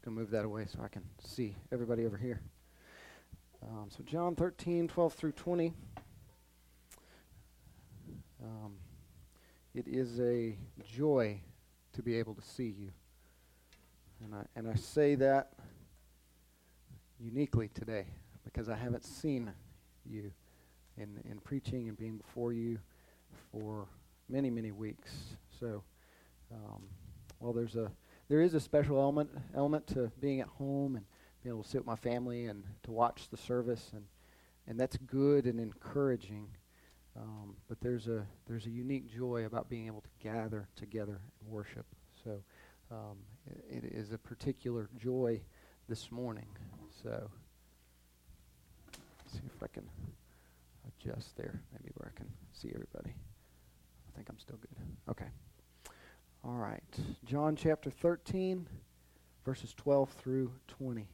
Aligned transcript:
just 0.00 0.06
going 0.06 0.16
to 0.16 0.20
move 0.20 0.30
that 0.30 0.46
away 0.46 0.64
so 0.66 0.78
I 0.82 0.88
can 0.88 1.02
see 1.22 1.54
everybody 1.70 2.06
over 2.06 2.16
here. 2.16 2.40
Um, 3.62 3.88
so, 3.90 4.02
John 4.02 4.34
13, 4.34 4.88
12 4.88 5.12
through 5.12 5.32
20. 5.32 5.74
Um, 8.42 8.72
it 9.74 9.86
is 9.86 10.18
a 10.18 10.56
joy 10.90 11.40
to 11.92 12.02
be 12.02 12.16
able 12.16 12.34
to 12.34 12.40
see 12.40 12.74
you. 12.78 12.92
And 14.24 14.34
I, 14.34 14.44
and 14.56 14.70
I 14.70 14.74
say 14.74 15.16
that 15.16 15.52
uniquely 17.18 17.68
today 17.68 18.06
because 18.42 18.70
I 18.70 18.76
haven't 18.76 19.04
seen 19.04 19.52
you 20.06 20.30
in, 20.96 21.20
in 21.30 21.40
preaching 21.40 21.88
and 21.88 21.98
being 21.98 22.16
before 22.16 22.54
you 22.54 22.78
for 23.52 23.86
many, 24.30 24.48
many 24.48 24.70
weeks. 24.70 25.10
So, 25.58 25.82
um, 26.50 26.84
well, 27.38 27.52
there's 27.52 27.76
a 27.76 27.90
there 28.30 28.40
is 28.40 28.54
a 28.54 28.60
special 28.60 28.98
element 28.98 29.28
element 29.54 29.88
to 29.88 30.10
being 30.20 30.40
at 30.40 30.46
home 30.46 30.94
and 30.94 31.04
being 31.42 31.52
able 31.54 31.64
to 31.64 31.68
sit 31.68 31.78
with 31.78 31.86
my 31.86 31.96
family 31.96 32.46
and 32.46 32.62
to 32.84 32.92
watch 32.92 33.28
the 33.28 33.36
service, 33.36 33.90
and 33.92 34.04
and 34.68 34.78
that's 34.78 34.96
good 34.98 35.46
and 35.46 35.58
encouraging. 35.58 36.46
Um, 37.16 37.56
but 37.68 37.80
there's 37.80 38.06
a 38.06 38.24
there's 38.46 38.66
a 38.66 38.70
unique 38.70 39.12
joy 39.12 39.46
about 39.46 39.68
being 39.68 39.88
able 39.88 40.02
to 40.02 40.08
gather 40.22 40.68
together 40.76 41.20
and 41.40 41.50
worship. 41.50 41.86
So 42.22 42.40
um, 42.92 43.18
it, 43.68 43.84
it 43.84 43.92
is 43.92 44.12
a 44.12 44.18
particular 44.18 44.88
joy 44.96 45.40
this 45.88 46.12
morning. 46.12 46.46
So 47.02 47.28
see 49.26 49.40
if 49.44 49.60
I 49.60 49.66
can 49.66 49.88
adjust 50.86 51.36
there, 51.36 51.60
maybe 51.72 51.90
where 51.96 52.12
I 52.14 52.16
can 52.16 52.28
see 52.52 52.70
everybody. 52.72 53.10
I 53.10 54.16
think 54.16 54.28
I'm 54.28 54.38
still 54.38 54.58
good. 54.58 54.76
Okay. 55.08 55.30
All 56.42 56.54
right. 56.54 56.82
John 57.26 57.54
chapter 57.54 57.90
13, 57.90 58.66
verses 59.44 59.74
12 59.74 60.08
through 60.08 60.52
20. 60.68 61.06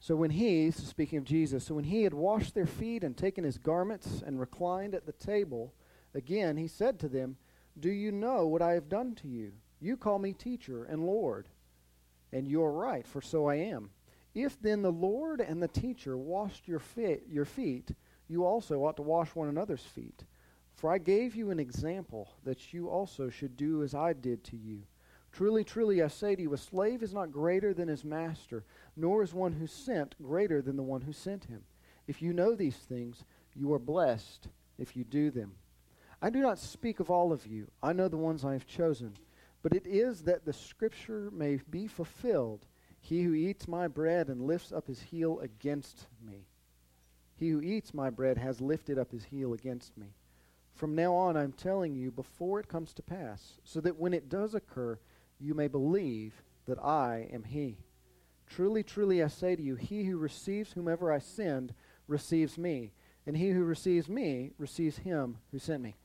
So 0.00 0.16
when 0.16 0.30
he, 0.30 0.72
so 0.72 0.82
speaking 0.82 1.18
of 1.18 1.24
Jesus, 1.24 1.64
so 1.64 1.76
when 1.76 1.84
he 1.84 2.02
had 2.02 2.12
washed 2.12 2.52
their 2.52 2.66
feet 2.66 3.04
and 3.04 3.16
taken 3.16 3.44
his 3.44 3.58
garments 3.58 4.24
and 4.26 4.40
reclined 4.40 4.96
at 4.96 5.06
the 5.06 5.12
table, 5.12 5.72
again 6.14 6.56
he 6.56 6.66
said 6.66 6.98
to 6.98 7.08
them, 7.08 7.36
Do 7.78 7.90
you 7.90 8.10
know 8.10 8.48
what 8.48 8.60
I 8.60 8.72
have 8.72 8.88
done 8.88 9.14
to 9.16 9.28
you? 9.28 9.52
You 9.80 9.96
call 9.96 10.18
me 10.18 10.32
teacher 10.32 10.82
and 10.82 11.06
Lord, 11.06 11.48
and 12.32 12.48
you 12.48 12.60
are 12.64 12.72
right, 12.72 13.06
for 13.06 13.22
so 13.22 13.46
I 13.46 13.54
am. 13.54 13.90
If 14.34 14.60
then 14.60 14.82
the 14.82 14.90
Lord 14.90 15.40
and 15.40 15.62
the 15.62 15.68
teacher 15.68 16.18
washed 16.18 16.66
your, 16.66 16.80
feet, 16.80 17.22
your 17.28 17.44
feet, 17.44 17.92
you 18.26 18.44
also 18.44 18.84
ought 18.84 18.96
to 18.96 19.02
wash 19.02 19.28
one 19.36 19.48
another's 19.48 19.84
feet. 19.84 20.24
For 20.84 20.92
I 20.92 20.98
gave 20.98 21.34
you 21.34 21.50
an 21.50 21.58
example 21.58 22.28
that 22.44 22.74
you 22.74 22.90
also 22.90 23.30
should 23.30 23.56
do 23.56 23.82
as 23.82 23.94
I 23.94 24.12
did 24.12 24.44
to 24.44 24.56
you. 24.58 24.82
Truly, 25.32 25.64
truly, 25.64 26.02
I 26.02 26.08
say 26.08 26.36
to 26.36 26.42
you, 26.42 26.52
a 26.52 26.58
slave 26.58 27.02
is 27.02 27.14
not 27.14 27.32
greater 27.32 27.72
than 27.72 27.88
his 27.88 28.04
master, 28.04 28.64
nor 28.94 29.22
is 29.22 29.32
one 29.32 29.54
who 29.54 29.66
sent 29.66 30.14
greater 30.22 30.60
than 30.60 30.76
the 30.76 30.82
one 30.82 31.00
who 31.00 31.12
sent 31.14 31.46
him. 31.46 31.62
If 32.06 32.20
you 32.20 32.34
know 32.34 32.54
these 32.54 32.76
things, 32.76 33.24
you 33.54 33.72
are 33.72 33.78
blessed 33.78 34.48
if 34.76 34.94
you 34.94 35.04
do 35.04 35.30
them. 35.30 35.52
I 36.20 36.28
do 36.28 36.40
not 36.40 36.58
speak 36.58 37.00
of 37.00 37.10
all 37.10 37.32
of 37.32 37.46
you. 37.46 37.70
I 37.82 37.94
know 37.94 38.08
the 38.08 38.18
ones 38.18 38.44
I 38.44 38.52
have 38.52 38.66
chosen. 38.66 39.14
But 39.62 39.72
it 39.72 39.86
is 39.86 40.24
that 40.24 40.44
the 40.44 40.52
scripture 40.52 41.30
may 41.32 41.60
be 41.70 41.86
fulfilled 41.86 42.66
He 43.00 43.22
who 43.22 43.32
eats 43.32 43.66
my 43.66 43.88
bread 43.88 44.28
and 44.28 44.42
lifts 44.42 44.70
up 44.70 44.88
his 44.88 45.00
heel 45.00 45.40
against 45.40 46.08
me. 46.20 46.44
He 47.36 47.48
who 47.48 47.62
eats 47.62 47.94
my 47.94 48.10
bread 48.10 48.36
has 48.36 48.60
lifted 48.60 48.98
up 48.98 49.12
his 49.12 49.24
heel 49.24 49.54
against 49.54 49.96
me. 49.96 50.08
From 50.74 50.94
now 50.94 51.14
on, 51.14 51.36
I'm 51.36 51.52
telling 51.52 51.94
you 51.94 52.10
before 52.10 52.60
it 52.60 52.68
comes 52.68 52.92
to 52.94 53.02
pass, 53.02 53.60
so 53.64 53.80
that 53.80 53.96
when 53.96 54.12
it 54.12 54.28
does 54.28 54.54
occur, 54.54 54.98
you 55.38 55.54
may 55.54 55.68
believe 55.68 56.42
that 56.66 56.78
I 56.78 57.28
am 57.32 57.44
He. 57.44 57.78
Truly, 58.46 58.82
truly, 58.82 59.22
I 59.22 59.28
say 59.28 59.56
to 59.56 59.62
you, 59.62 59.74
he 59.74 60.04
who 60.04 60.16
receives 60.16 60.72
whomever 60.72 61.12
I 61.12 61.18
send 61.18 61.74
receives 62.06 62.58
me, 62.58 62.92
and 63.26 63.36
he 63.36 63.50
who 63.50 63.64
receives 63.64 64.08
me 64.08 64.52
receives 64.58 64.98
him 64.98 65.38
who 65.50 65.58
sent 65.58 65.82
me. 65.82 65.96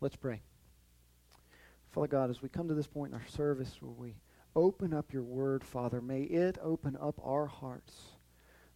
Let's 0.00 0.16
pray. 0.16 0.42
Father 1.90 2.08
God, 2.08 2.30
as 2.30 2.42
we 2.42 2.48
come 2.48 2.68
to 2.68 2.74
this 2.74 2.86
point 2.86 3.12
in 3.12 3.20
our 3.20 3.26
service 3.28 3.76
where 3.80 3.92
we 3.92 4.16
open 4.56 4.92
up 4.92 5.12
your 5.12 5.22
word, 5.22 5.62
Father, 5.62 6.00
may 6.00 6.22
it 6.22 6.58
open 6.62 6.96
up 7.00 7.20
our 7.22 7.46
hearts. 7.46 7.94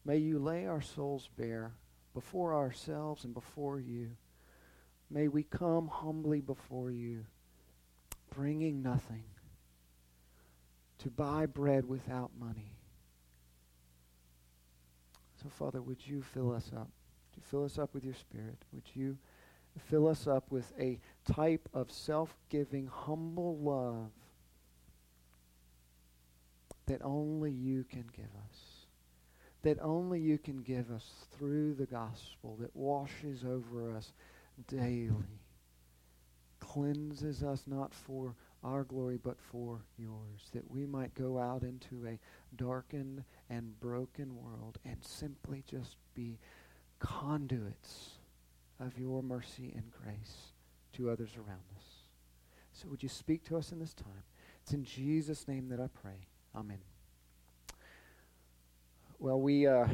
May 0.04 0.18
you 0.18 0.38
lay 0.38 0.66
our 0.66 0.82
souls 0.82 1.28
bare 1.36 1.72
before 2.14 2.54
ourselves 2.54 3.24
and 3.24 3.34
before 3.34 3.80
you. 3.80 4.10
May 5.10 5.28
we 5.28 5.42
come 5.42 5.88
humbly 5.88 6.40
before 6.40 6.90
you, 6.90 7.24
bringing 8.34 8.82
nothing, 8.82 9.24
to 10.98 11.10
buy 11.10 11.46
bread 11.46 11.88
without 11.88 12.30
money. 12.38 12.72
So, 15.42 15.48
Father, 15.48 15.80
would 15.80 16.06
you 16.06 16.22
fill 16.22 16.52
us 16.52 16.70
up? 16.74 16.88
Would 16.88 17.36
you 17.36 17.42
fill 17.50 17.64
us 17.64 17.78
up 17.78 17.94
with 17.94 18.04
your 18.04 18.14
Spirit? 18.14 18.58
Would 18.72 18.90
you 18.94 19.16
fill 19.78 20.08
us 20.08 20.26
up 20.26 20.50
with 20.50 20.72
a 20.78 20.98
type 21.30 21.68
of 21.72 21.90
self 21.90 22.36
giving, 22.50 22.88
humble 22.88 23.56
love 23.58 24.10
that 26.86 27.00
only 27.02 27.52
you 27.52 27.84
can 27.84 28.04
give 28.14 28.30
us? 28.48 28.86
That 29.62 29.78
only 29.80 30.20
you 30.20 30.38
can 30.38 30.62
give 30.62 30.90
us 30.90 31.04
through 31.36 31.74
the 31.74 31.86
gospel 31.86 32.56
that 32.60 32.74
washes 32.74 33.44
over 33.44 33.96
us 33.96 34.12
daily, 34.66 35.38
cleanses 36.60 37.42
us 37.42 37.64
not 37.66 37.94
for 37.94 38.34
our 38.64 38.84
glory, 38.84 39.18
but 39.22 39.38
for 39.40 39.82
yours, 39.96 40.50
that 40.52 40.68
we 40.70 40.84
might 40.84 41.14
go 41.14 41.38
out 41.38 41.62
into 41.62 42.06
a 42.06 42.18
darkened 42.56 43.22
and 43.48 43.78
broken 43.80 44.36
world 44.36 44.78
and 44.84 44.96
simply 45.00 45.62
just 45.70 45.96
be 46.14 46.38
conduits 46.98 48.18
of 48.80 48.98
your 48.98 49.22
mercy 49.22 49.72
and 49.76 49.90
grace 49.90 50.52
to 50.92 51.10
others 51.10 51.30
around 51.36 51.62
us. 51.76 51.84
So 52.72 52.88
would 52.88 53.02
you 53.02 53.08
speak 53.08 53.44
to 53.44 53.56
us 53.56 53.72
in 53.72 53.78
this 53.78 53.94
time? 53.94 54.22
It's 54.62 54.72
in 54.72 54.84
Jesus' 54.84 55.48
name 55.48 55.68
that 55.68 55.80
I 55.80 55.88
pray. 56.02 56.26
Amen. 56.54 56.78
Well, 59.18 59.40
we 59.40 59.66
uh, 59.66 59.86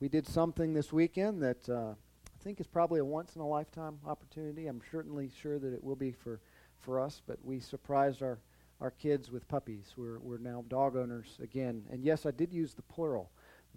we 0.00 0.08
did 0.08 0.26
something 0.26 0.72
this 0.72 0.92
weekend 0.92 1.42
that 1.42 1.68
uh, 1.68 1.94
I 2.40 2.42
think 2.42 2.58
is 2.58 2.66
probably 2.66 3.00
a 3.00 3.04
once 3.04 3.36
in 3.36 3.42
a 3.42 3.46
lifetime 3.46 3.98
opportunity. 4.06 4.66
I'm 4.66 4.80
certainly 4.90 5.30
sure 5.42 5.58
that 5.58 5.74
it 5.74 5.84
will 5.84 5.96
be 5.96 6.12
for 6.12 6.40
for 6.78 6.98
us, 6.98 7.20
but 7.26 7.38
we 7.44 7.60
surprised 7.60 8.22
our, 8.22 8.38
our 8.80 8.90
kids 8.90 9.30
with 9.30 9.46
puppies. 9.48 9.92
We're, 9.96 10.18
we're 10.20 10.38
now 10.38 10.64
dog 10.68 10.96
owners 10.96 11.38
again. 11.42 11.84
And 11.90 12.02
yes, 12.02 12.24
I 12.24 12.30
did 12.30 12.54
use 12.54 12.72
the 12.72 12.80
plural 12.80 13.30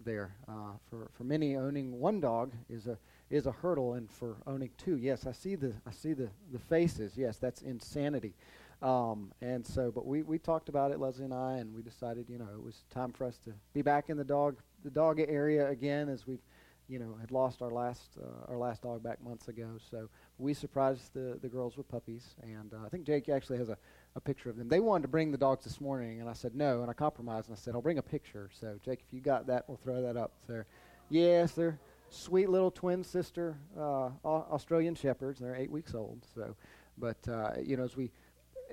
there. 0.05 0.33
Uh, 0.47 0.77
for, 0.89 1.09
for 1.13 1.25
many, 1.25 1.57
owning 1.57 1.99
one 1.99 2.21
dog 2.21 2.53
is 2.69 2.87
a, 2.87 2.97
is 3.29 3.45
a 3.45 3.51
hurdle, 3.51 3.95
and 3.95 4.09
for 4.09 4.37
owning 4.47 4.69
two, 4.77 4.95
yes, 4.95 5.27
I 5.27 5.33
see 5.33 5.55
the, 5.55 5.73
I 5.85 5.91
see 5.91 6.13
the, 6.13 6.29
the 6.53 6.59
faces. 6.59 7.17
Yes, 7.17 7.35
that's 7.35 7.61
insanity. 7.61 8.33
Um, 8.81 9.33
and 9.41 9.65
so, 9.65 9.91
but 9.91 10.05
we, 10.05 10.23
we 10.23 10.39
talked 10.39 10.69
about 10.69 10.91
it, 10.91 10.99
Leslie 10.99 11.25
and 11.25 11.33
I, 11.33 11.57
and 11.57 11.75
we 11.75 11.81
decided, 11.81 12.29
you 12.29 12.37
know, 12.37 12.47
it 12.53 12.63
was 12.63 12.85
time 12.89 13.11
for 13.11 13.25
us 13.25 13.37
to 13.39 13.51
be 13.73 13.81
back 13.81 14.09
in 14.09 14.15
the 14.15 14.23
dog 14.23 14.55
the 14.83 14.89
dog 14.89 15.19
area 15.19 15.69
again, 15.69 16.09
as 16.09 16.27
we've, 16.27 16.41
you 16.87 16.99
know, 16.99 17.15
had 17.19 17.31
lost 17.31 17.61
our 17.61 17.71
last 17.71 18.17
uh, 18.21 18.51
our 18.51 18.57
last 18.57 18.83
dog 18.83 19.03
back 19.03 19.23
months 19.23 19.47
ago. 19.47 19.77
So 19.89 20.09
we 20.37 20.53
surprised 20.53 21.13
the, 21.13 21.37
the 21.41 21.47
girls 21.47 21.77
with 21.77 21.87
puppies, 21.87 22.35
and 22.41 22.73
uh, 22.73 22.85
I 22.85 22.89
think 22.89 23.05
Jake 23.05 23.29
actually 23.29 23.57
has 23.57 23.69
a, 23.69 23.77
a 24.15 24.19
picture 24.19 24.49
of 24.49 24.57
them. 24.57 24.67
They 24.67 24.79
wanted 24.79 25.03
to 25.03 25.07
bring 25.07 25.31
the 25.31 25.37
dogs 25.37 25.63
this 25.63 25.79
morning, 25.79 26.21
and 26.21 26.29
I 26.29 26.33
said 26.33 26.55
no, 26.55 26.81
and 26.81 26.89
I 26.89 26.93
compromised, 26.93 27.47
and 27.49 27.57
I 27.57 27.59
said, 27.59 27.73
I'll 27.73 27.81
bring 27.81 27.97
a 27.99 28.03
picture. 28.03 28.49
So, 28.53 28.77
Jake, 28.83 29.03
if 29.07 29.13
you 29.13 29.21
got 29.21 29.47
that, 29.47 29.65
we'll 29.67 29.77
throw 29.77 30.01
that 30.01 30.17
up 30.17 30.31
there. 30.47 30.65
Yes, 31.09 31.53
they're 31.53 31.79
sweet 32.09 32.49
little 32.49 32.71
twin 32.71 33.03
sister 33.03 33.57
uh, 33.77 34.09
Australian 34.23 34.95
Shepherds. 34.95 35.39
They're 35.39 35.55
eight 35.55 35.71
weeks 35.71 35.95
old. 35.95 36.25
So, 36.35 36.55
but, 36.97 37.17
uh, 37.27 37.51
you 37.63 37.75
know, 37.77 37.83
as 37.83 37.95
we 37.95 38.11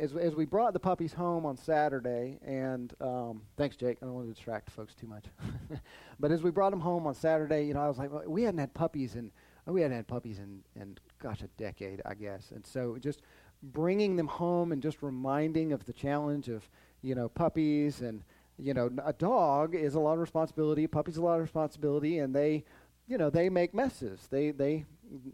as, 0.00 0.16
as 0.16 0.34
we 0.34 0.46
brought 0.46 0.72
the 0.72 0.80
puppies 0.80 1.12
home 1.12 1.44
on 1.44 1.56
Saturday, 1.56 2.38
and 2.44 2.92
um, 3.00 3.42
thanks, 3.56 3.76
Jake. 3.76 3.98
I 4.02 4.06
don't 4.06 4.14
want 4.14 4.28
to 4.28 4.32
distract 4.32 4.70
folks 4.70 4.94
too 4.94 5.06
much. 5.06 5.24
but 6.20 6.32
as 6.32 6.42
we 6.42 6.50
brought 6.50 6.70
them 6.70 6.80
home 6.80 7.06
on 7.06 7.14
Saturday, 7.14 7.66
you 7.66 7.74
know, 7.74 7.80
I 7.80 7.88
was 7.88 7.98
like, 7.98 8.10
well, 8.10 8.24
we 8.26 8.42
hadn't 8.42 8.60
had 8.60 8.72
puppies 8.74 9.14
in 9.14 9.30
we 9.66 9.82
hadn't 9.82 9.96
had 9.96 10.08
puppies 10.08 10.38
in, 10.38 10.62
in 10.74 10.98
gosh, 11.22 11.42
a 11.42 11.48
decade, 11.58 12.02
I 12.04 12.14
guess. 12.14 12.50
And 12.50 12.66
so 12.66 12.96
just 12.98 13.22
bringing 13.62 14.16
them 14.16 14.26
home 14.26 14.72
and 14.72 14.82
just 14.82 15.02
reminding 15.02 15.72
of 15.72 15.84
the 15.84 15.92
challenge 15.92 16.48
of, 16.48 16.68
you 17.02 17.14
know, 17.14 17.28
puppies 17.28 18.00
and, 18.00 18.24
you 18.58 18.74
know, 18.74 18.90
a 19.04 19.12
dog 19.12 19.74
is 19.74 19.94
a 19.94 20.00
lot 20.00 20.14
of 20.14 20.18
responsibility, 20.18 20.84
a 20.84 20.88
puppy's 20.88 21.18
a 21.18 21.22
lot 21.22 21.36
of 21.36 21.42
responsibility, 21.42 22.18
and 22.18 22.34
they, 22.34 22.64
you 23.06 23.18
know, 23.18 23.30
they 23.30 23.48
make 23.48 23.74
messes. 23.74 24.28
They, 24.30 24.50
they, 24.50 24.86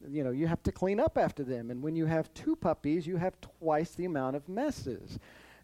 you 0.08 0.24
know, 0.24 0.30
you 0.30 0.46
have 0.46 0.62
to 0.64 0.72
clean 0.72 1.00
up 1.00 1.18
after 1.18 1.44
them. 1.44 1.70
And 1.70 1.82
when 1.82 1.96
you 1.96 2.06
have 2.06 2.32
two 2.34 2.56
puppies, 2.56 3.06
you 3.06 3.16
have 3.16 3.34
twice 3.40 3.94
the 3.94 4.04
amount 4.04 4.36
of 4.36 4.48
messes. 4.48 5.18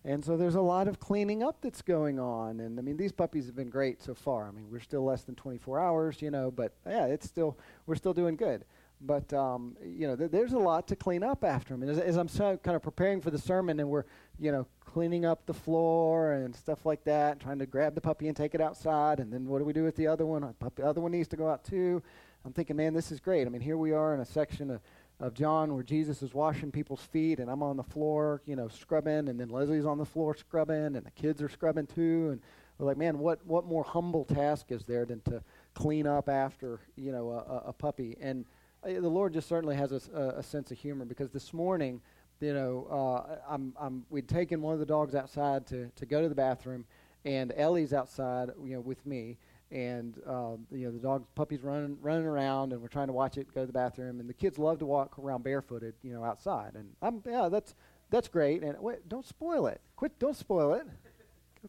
And 0.05 0.25
so 0.25 0.37
there's 0.37 0.57
a 0.57 0.61
lot 0.61 0.89
of 0.89 0.99
cleaning 0.99 1.43
up 1.43 1.59
that's 1.61 1.83
going 1.83 2.19
on. 2.19 2.61
And 2.61 2.79
I 2.79 2.83
mean, 2.83 2.97
these 2.97 3.13
puppies 3.13 3.47
have 3.47 3.55
been 3.55 3.71
great 3.71 4.03
so 4.03 4.15
far. 4.15 4.49
I 4.49 4.51
mean, 4.51 4.67
we're 4.71 4.81
still 4.81 5.05
less 5.05 5.23
than 5.23 5.37
24 5.37 5.81
hours, 5.81 6.21
you 6.21 6.31
know, 6.31 6.51
but 6.51 6.73
yeah, 6.87 7.07
it's 7.07 7.27
still, 7.27 7.57
we're 7.87 7.95
still 7.95 8.13
doing 8.13 8.37
good. 8.37 8.65
But, 9.01 9.33
um, 9.33 9.77
you 9.85 10.07
know, 10.07 10.17
th- 10.17 10.31
there's 10.31 10.53
a 10.53 10.59
lot 10.59 10.89
to 10.89 10.97
clean 10.97 11.23
up 11.23 11.45
after 11.45 11.75
them. 11.75 11.83
And 11.83 11.91
as, 11.91 11.99
as 11.99 12.17
I'm 12.17 12.29
so 12.29 12.57
kind 12.57 12.77
of 12.77 12.83
preparing 12.83 13.21
for 13.21 13.31
the 13.31 13.39
sermon 13.39 13.81
and 13.81 13.89
we're 13.89 14.05
you 14.43 14.51
know, 14.51 14.67
cleaning 14.85 15.25
up 15.25 15.47
the 15.47 15.55
floor 15.55 16.33
and 16.33 16.55
stuff 16.55 16.85
like 16.85 17.05
that, 17.05 17.39
trying 17.39 17.59
to 17.61 17.67
grab 17.67 17.95
the 17.95 18.01
puppy 18.01 18.27
and 18.27 18.37
take 18.37 18.55
it 18.55 18.61
outside. 18.61 19.21
And 19.21 19.33
then 19.33 19.47
what 19.47 19.59
do 19.61 19.65
we 19.65 19.73
do 19.73 19.85
with 19.85 19.97
the 19.97 20.09
other 20.09 20.27
one? 20.27 20.55
The 20.75 20.85
other 20.85 21.01
one 21.01 21.13
needs 21.13 21.29
to 21.29 21.37
go 21.37 21.49
out 21.49 21.65
too. 21.65 22.03
I'm 22.45 22.53
thinking, 22.53 22.77
man, 22.77 22.93
this 22.93 23.13
is 23.13 23.21
great. 23.21 23.47
I 23.47 23.51
mean, 23.51 23.61
here 23.61 23.77
we 23.77 23.93
are 23.93 24.15
in 24.15 24.21
a 24.21 24.25
section 24.25 24.71
of, 24.71 24.81
of 25.21 25.35
John 25.35 25.75
where 25.75 25.85
Jesus 25.85 26.23
is 26.23 26.35
washing 26.35 26.73
people's 26.73 27.03
feet, 27.03 27.39
and 27.39 27.49
I'm 27.49 27.63
on 27.63 27.77
the 27.77 27.85
floor, 27.85 28.43
you 28.47 28.57
know, 28.57 28.67
scrubbing, 28.69 29.29
and 29.29 29.39
then 29.39 29.49
Leslie's 29.49 29.87
on 29.87 29.99
the 29.99 30.05
floor 30.05 30.35
scrubbing, 30.35 30.97
and 30.97 31.07
the 31.07 31.11
kids 31.13 31.41
are 31.41 31.49
scrubbing 31.49 31.87
too. 31.87 32.31
And 32.33 32.41
we're 32.79 32.87
like, 32.87 32.97
man, 32.97 33.19
what, 33.19 33.47
what 33.47 33.65
more 33.65 33.85
humble 33.85 34.25
task 34.25 34.73
is 34.73 34.85
there 34.85 35.05
than 35.05 35.21
to 35.23 35.43
clean 35.75 36.07
up 36.07 36.29
after, 36.29 36.81
you 36.97 37.13
know, 37.13 37.31
a, 37.31 37.69
a 37.69 37.73
puppy? 37.73 38.17
And 38.21 38.45
uh, 38.83 39.01
the 39.01 39.09
Lord 39.09 39.33
just 39.35 39.49
certainly 39.49 39.77
has 39.77 39.93
a, 39.93 40.35
a, 40.37 40.43
sense 40.43 40.73
of 40.73 40.79
humor 40.79 41.05
because 41.05 41.31
this 41.31 41.53
morning, 41.53 42.01
you 42.41 42.55
know, 42.55 42.89
uh, 42.91 43.37
I'm, 43.49 43.73
I'm, 43.79 44.05
we'd 44.11 44.27
taken 44.27 44.61
one 44.61 44.75
of 44.75 44.81
the 44.81 44.87
dogs 44.87 45.15
outside 45.15 45.65
to, 45.69 45.89
to 45.95 46.07
go 46.07 46.21
to 46.21 46.29
the 46.29 46.35
bathroom, 46.35 46.87
and 47.25 47.53
Ellie's 47.57 47.93
outside, 47.93 48.51
you 48.65 48.75
know, 48.75 48.81
with 48.81 49.07
me 49.07 49.37
and 49.73 50.21
uh, 50.27 50.57
you 50.71 50.85
know 50.85 50.91
the 50.91 50.99
dog 50.99 51.25
puppy's 51.35 51.63
running 51.63 51.97
running 52.03 52.27
around, 52.27 52.73
and 52.73 52.83
we're 52.83 52.89
trying 52.89 53.07
to 53.07 53.13
watch 53.13 53.39
it 53.39 53.53
go 53.55 53.63
to 53.63 53.67
the 53.67 53.73
bathroom, 53.73 54.21
and 54.21 54.29
the 54.29 54.35
kids 54.35 54.59
love 54.59 54.79
to 54.79 54.87
walk 54.87 55.19
around 55.19 55.43
barefooted, 55.43 55.95
you 56.03 56.13
know, 56.13 56.23
outside, 56.23 56.73
and 56.75 56.91
I'm 57.01 57.23
yeah, 57.27 57.49
that's 57.49 57.75
that's 58.11 58.29
great, 58.29 58.63
and 58.63 58.79
wait, 58.79 59.09
don't 59.09 59.27
spoil 59.27 59.67
it, 59.67 59.81
quit, 59.97 60.19
don't 60.19 60.37
spoil 60.37 60.75
it. 60.75 60.87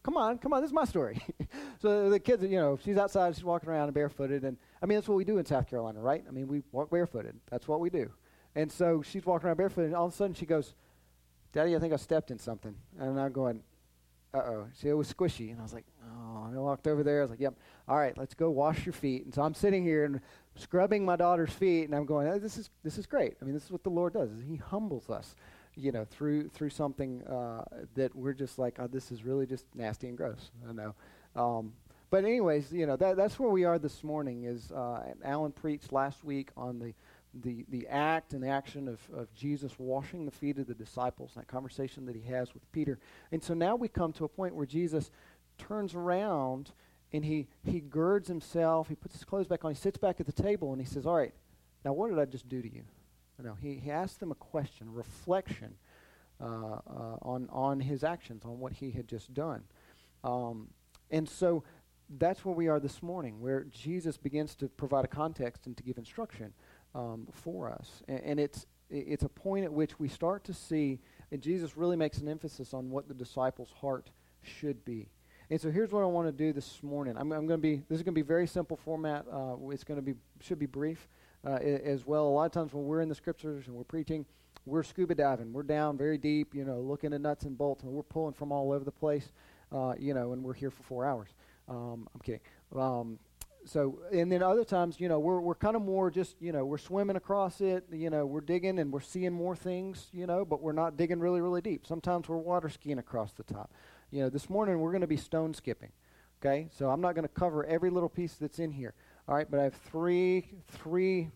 come 0.03 0.17
on, 0.17 0.37
come 0.37 0.51
on, 0.51 0.61
this 0.61 0.69
is 0.69 0.73
my 0.73 0.83
story. 0.83 1.21
so 1.81 2.09
the 2.09 2.19
kids, 2.19 2.43
you 2.43 2.57
know, 2.57 2.77
she's 2.83 2.97
outside, 2.97 3.33
she's 3.35 3.43
walking 3.43 3.69
around 3.69 3.93
barefooted, 3.93 4.43
and 4.43 4.57
I 4.81 4.85
mean 4.85 4.97
that's 4.97 5.07
what 5.07 5.15
we 5.15 5.23
do 5.23 5.37
in 5.37 5.45
South 5.45 5.67
Carolina, 5.69 6.01
right? 6.01 6.25
I 6.27 6.31
mean 6.31 6.47
we 6.47 6.61
walk 6.73 6.89
barefooted. 6.91 7.39
That's 7.49 7.69
what 7.69 7.79
we 7.79 7.89
do. 7.89 8.11
And 8.55 8.69
so 8.69 9.01
she's 9.01 9.25
walking 9.25 9.47
around 9.47 9.57
barefooted, 9.57 9.87
and 9.87 9.95
all 9.95 10.07
of 10.07 10.13
a 10.13 10.15
sudden 10.15 10.33
she 10.33 10.45
goes, 10.45 10.75
"Daddy, 11.53 11.73
I 11.73 11.79
think 11.79 11.93
I 11.93 11.97
stepped 11.97 12.31
in 12.31 12.37
something," 12.37 12.75
and 12.99 13.17
I'm 13.17 13.31
going, 13.31 13.63
"Uh 14.33 14.39
oh." 14.39 14.67
See, 14.73 14.89
it 14.89 14.93
was 14.93 15.11
squishy, 15.11 15.51
and 15.51 15.61
I 15.61 15.63
was 15.63 15.73
like. 15.73 15.85
And 16.53 16.59
I 16.59 16.61
walked 16.61 16.87
over 16.87 17.03
there. 17.03 17.19
I 17.19 17.21
was 17.23 17.31
like, 17.31 17.39
"Yep." 17.39 17.55
all 17.87 17.97
right, 17.97 18.17
let's 18.17 18.33
go 18.33 18.49
wash 18.49 18.85
your 18.85 18.93
feet. 18.93 19.25
And 19.25 19.33
so 19.33 19.41
I'm 19.41 19.53
sitting 19.53 19.83
here 19.83 20.05
and 20.05 20.21
scrubbing 20.55 21.03
my 21.03 21.15
daughter's 21.15 21.51
feet, 21.51 21.85
and 21.85 21.95
I'm 21.95 22.05
going, 22.05 22.39
this 22.39 22.57
is 22.57 22.69
this 22.83 22.97
is 22.97 23.05
great. 23.05 23.35
I 23.41 23.45
mean, 23.45 23.53
this 23.53 23.65
is 23.65 23.71
what 23.71 23.83
the 23.83 23.89
Lord 23.89 24.13
does. 24.13 24.29
He 24.47 24.55
humbles 24.55 25.09
us, 25.09 25.35
you 25.75 25.91
know, 25.91 26.05
through 26.05 26.49
through 26.49 26.69
something 26.69 27.23
uh, 27.23 27.63
that 27.95 28.15
we're 28.15 28.33
just 28.33 28.57
like, 28.57 28.77
oh, 28.79 28.87
this 28.87 29.11
is 29.11 29.23
really 29.23 29.45
just 29.45 29.65
nasty 29.75 30.07
and 30.07 30.17
gross. 30.17 30.51
I 30.67 30.73
know. 30.73 30.95
Um, 31.35 31.73
but 32.09 32.25
anyways, 32.25 32.71
you 32.71 32.85
know, 32.85 32.95
that, 32.95 33.17
that's 33.17 33.39
where 33.39 33.49
we 33.49 33.63
are 33.63 33.79
this 33.79 34.03
morning. 34.03 34.43
Is 34.43 34.71
uh, 34.71 35.13
Alan 35.23 35.51
preached 35.51 35.91
last 35.91 36.23
week 36.23 36.51
on 36.55 36.79
the 36.79 36.93
the, 37.41 37.65
the 37.69 37.87
act 37.87 38.33
and 38.33 38.45
action 38.45 38.87
of, 38.87 38.99
of 39.15 39.33
Jesus 39.33 39.73
washing 39.79 40.25
the 40.25 40.31
feet 40.31 40.59
of 40.59 40.67
the 40.67 40.75
disciples, 40.75 41.31
and 41.33 41.41
that 41.43 41.47
conversation 41.47 42.05
that 42.05 42.15
he 42.15 42.21
has 42.31 42.53
with 42.53 42.71
Peter. 42.71 42.99
And 43.31 43.43
so 43.43 43.53
now 43.53 43.75
we 43.75 43.87
come 43.87 44.13
to 44.13 44.25
a 44.25 44.29
point 44.29 44.55
where 44.55 44.67
Jesus 44.67 45.09
turns 45.57 45.95
around 45.95 46.71
and 47.11 47.23
he, 47.23 47.47
he 47.63 47.79
girds 47.79 48.27
himself, 48.27 48.89
he 48.89 48.95
puts 48.95 49.15
his 49.15 49.23
clothes 49.23 49.47
back 49.47 49.63
on, 49.63 49.71
he 49.71 49.77
sits 49.77 49.97
back 49.97 50.19
at 50.19 50.25
the 50.25 50.31
table, 50.31 50.71
and 50.71 50.81
he 50.81 50.87
says, 50.87 51.05
All 51.05 51.15
right, 51.15 51.33
now 51.85 51.93
what 51.93 52.09
did 52.09 52.19
I 52.19 52.25
just 52.25 52.49
do 52.49 52.61
to 52.61 52.73
you? 52.73 52.83
No, 53.41 53.55
he, 53.61 53.75
he 53.75 53.91
asks 53.91 54.17
them 54.17 54.31
a 54.31 54.35
question, 54.35 54.87
a 54.87 54.91
reflection 54.91 55.75
uh, 56.39 56.45
uh, 56.45 57.17
on, 57.21 57.47
on 57.51 57.79
his 57.79 58.03
actions, 58.03 58.45
on 58.45 58.59
what 58.59 58.73
he 58.73 58.91
had 58.91 59.07
just 59.07 59.33
done. 59.33 59.63
Um, 60.23 60.69
and 61.11 61.27
so 61.27 61.63
that's 62.17 62.45
where 62.45 62.55
we 62.55 62.67
are 62.67 62.79
this 62.79 63.03
morning, 63.03 63.39
where 63.41 63.65
Jesus 63.65 64.17
begins 64.17 64.55
to 64.55 64.67
provide 64.67 65.05
a 65.05 65.09
context 65.09 65.67
and 65.67 65.75
to 65.77 65.83
give 65.83 65.97
instruction 65.97 66.53
um, 66.95 67.27
for 67.31 67.69
us. 67.69 68.03
And, 68.07 68.21
and, 68.21 68.39
it's, 68.39 68.65
it's 68.89 69.23
a 69.23 69.29
point 69.29 69.65
at 69.65 69.73
which 69.73 69.99
we 69.99 70.07
start 70.07 70.43
to 70.45 70.53
see, 70.53 70.99
and 71.31 71.41
Jesus 71.41 71.75
really 71.75 71.97
makes 71.97 72.19
an 72.19 72.29
emphasis 72.29 72.73
on 72.73 72.89
what 72.89 73.07
the 73.07 73.13
disciples' 73.13 73.73
heart 73.81 74.09
should 74.41 74.85
be. 74.85 75.09
And 75.53 75.61
so 75.61 75.69
here's 75.69 75.91
what 75.91 76.01
I 76.01 76.07
want 76.07 76.27
to 76.27 76.31
do 76.31 76.51
this 76.51 76.81
morning. 76.81 77.13
I'm, 77.15 77.31
I'm 77.31 77.45
going 77.45 77.59
to 77.59 77.61
be, 77.61 77.75
this 77.87 77.97
is 77.97 78.01
going 78.01 78.15
to 78.15 78.19
be 78.19 78.23
very 78.23 78.47
simple 78.47 78.75
format. 78.75 79.23
Uh, 79.31 79.55
it's 79.69 79.83
going 79.83 79.99
to 79.99 80.01
be, 80.01 80.15
should 80.41 80.57
be 80.57 80.65
brief 80.65 81.07
uh, 81.45 81.57
as 81.57 82.07
well. 82.07 82.25
A 82.25 82.29
lot 82.29 82.45
of 82.45 82.51
times 82.51 82.73
when 82.73 82.85
we're 82.85 83.01
in 83.01 83.07
the 83.07 83.13
scriptures 83.13 83.67
and 83.67 83.75
we're 83.75 83.83
preaching, 83.83 84.25
we're 84.65 84.81
scuba 84.81 85.13
diving. 85.13 85.53
We're 85.53 85.61
down 85.61 85.95
very 85.95 86.17
deep, 86.17 86.55
you 86.55 86.65
know, 86.65 86.79
looking 86.79 87.13
at 87.13 87.21
nuts 87.21 87.43
and 87.43 87.55
bolts, 87.55 87.83
and 87.83 87.91
we're 87.91 88.01
pulling 88.01 88.33
from 88.33 88.51
all 88.51 88.71
over 88.71 88.83
the 88.83 88.91
place, 88.91 89.31
uh, 89.71 89.93
you 89.99 90.15
know, 90.15 90.33
and 90.33 90.43
we're 90.43 90.55
here 90.55 90.71
for 90.71 90.81
four 90.81 91.05
hours. 91.05 91.29
Um, 91.69 92.07
I'm 92.15 92.21
kidding. 92.21 92.41
Um, 92.75 93.19
so, 93.63 93.99
and 94.11 94.31
then 94.31 94.41
other 94.41 94.63
times, 94.63 94.99
you 94.99 95.07
know, 95.07 95.19
we're, 95.19 95.39
we're 95.39 95.53
kind 95.53 95.75
of 95.75 95.83
more 95.83 96.09
just, 96.09 96.35
you 96.41 96.51
know, 96.51 96.65
we're 96.65 96.79
swimming 96.79 97.15
across 97.15 97.61
it, 97.61 97.85
you 97.91 98.09
know, 98.09 98.25
we're 98.25 98.41
digging 98.41 98.79
and 98.79 98.91
we're 98.91 99.01
seeing 99.01 99.33
more 99.33 99.55
things, 99.55 100.07
you 100.13 100.25
know, 100.25 100.45
but 100.45 100.63
we're 100.63 100.71
not 100.71 100.97
digging 100.97 101.19
really, 101.19 101.41
really 101.41 101.61
deep. 101.61 101.85
Sometimes 101.85 102.27
we're 102.27 102.37
water 102.37 102.69
skiing 102.69 102.97
across 102.97 103.33
the 103.33 103.43
top 103.43 103.71
you 104.13 104.19
know, 104.21 104.29
this 104.29 104.47
morning 104.47 104.79
we're 104.79 104.91
going 104.91 105.01
to 105.01 105.07
be 105.07 105.17
stone 105.17 105.55
skipping. 105.55 105.89
Okay, 106.39 106.67
so 106.77 106.91
I'm 106.91 107.01
not 107.01 107.15
going 107.15 107.27
to 107.27 107.33
cover 107.33 107.65
every 107.65 107.89
little 107.89 108.09
piece 108.09 108.35
that's 108.35 108.59
in 108.59 108.71
here. 108.71 108.93
All 109.27 109.33
right, 109.33 109.49
but 109.49 109.59
I 109.59 109.63
have 109.63 109.73
three 109.73 110.49
three 110.67 111.31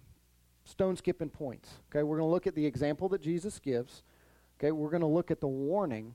stone 0.64 0.96
skipping 0.96 1.30
points. 1.30 1.72
Okay, 1.90 2.04
we're 2.04 2.18
going 2.18 2.28
to 2.28 2.32
look 2.32 2.46
at 2.46 2.54
the 2.54 2.68
example 2.68 3.10
that 3.10 3.22
Jesus 3.22 3.58
gives. 3.58 4.04
Okay, 4.60 4.72
we're 4.72 4.92
going 4.92 5.02
to 5.02 5.08
look 5.08 5.32
at 5.32 5.42
the 5.42 5.48
warning 5.48 6.14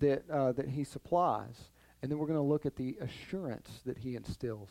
that 0.00 0.28
uh, 0.28 0.52
that 0.52 0.68
he 0.68 0.84
supplies, 0.84 1.70
and 2.02 2.10
then 2.10 2.18
we're 2.18 2.26
going 2.26 2.38
to 2.38 2.42
look 2.42 2.66
at 2.66 2.76
the 2.76 2.98
assurance 3.00 3.80
that 3.86 3.96
he 3.98 4.16
instills. 4.16 4.68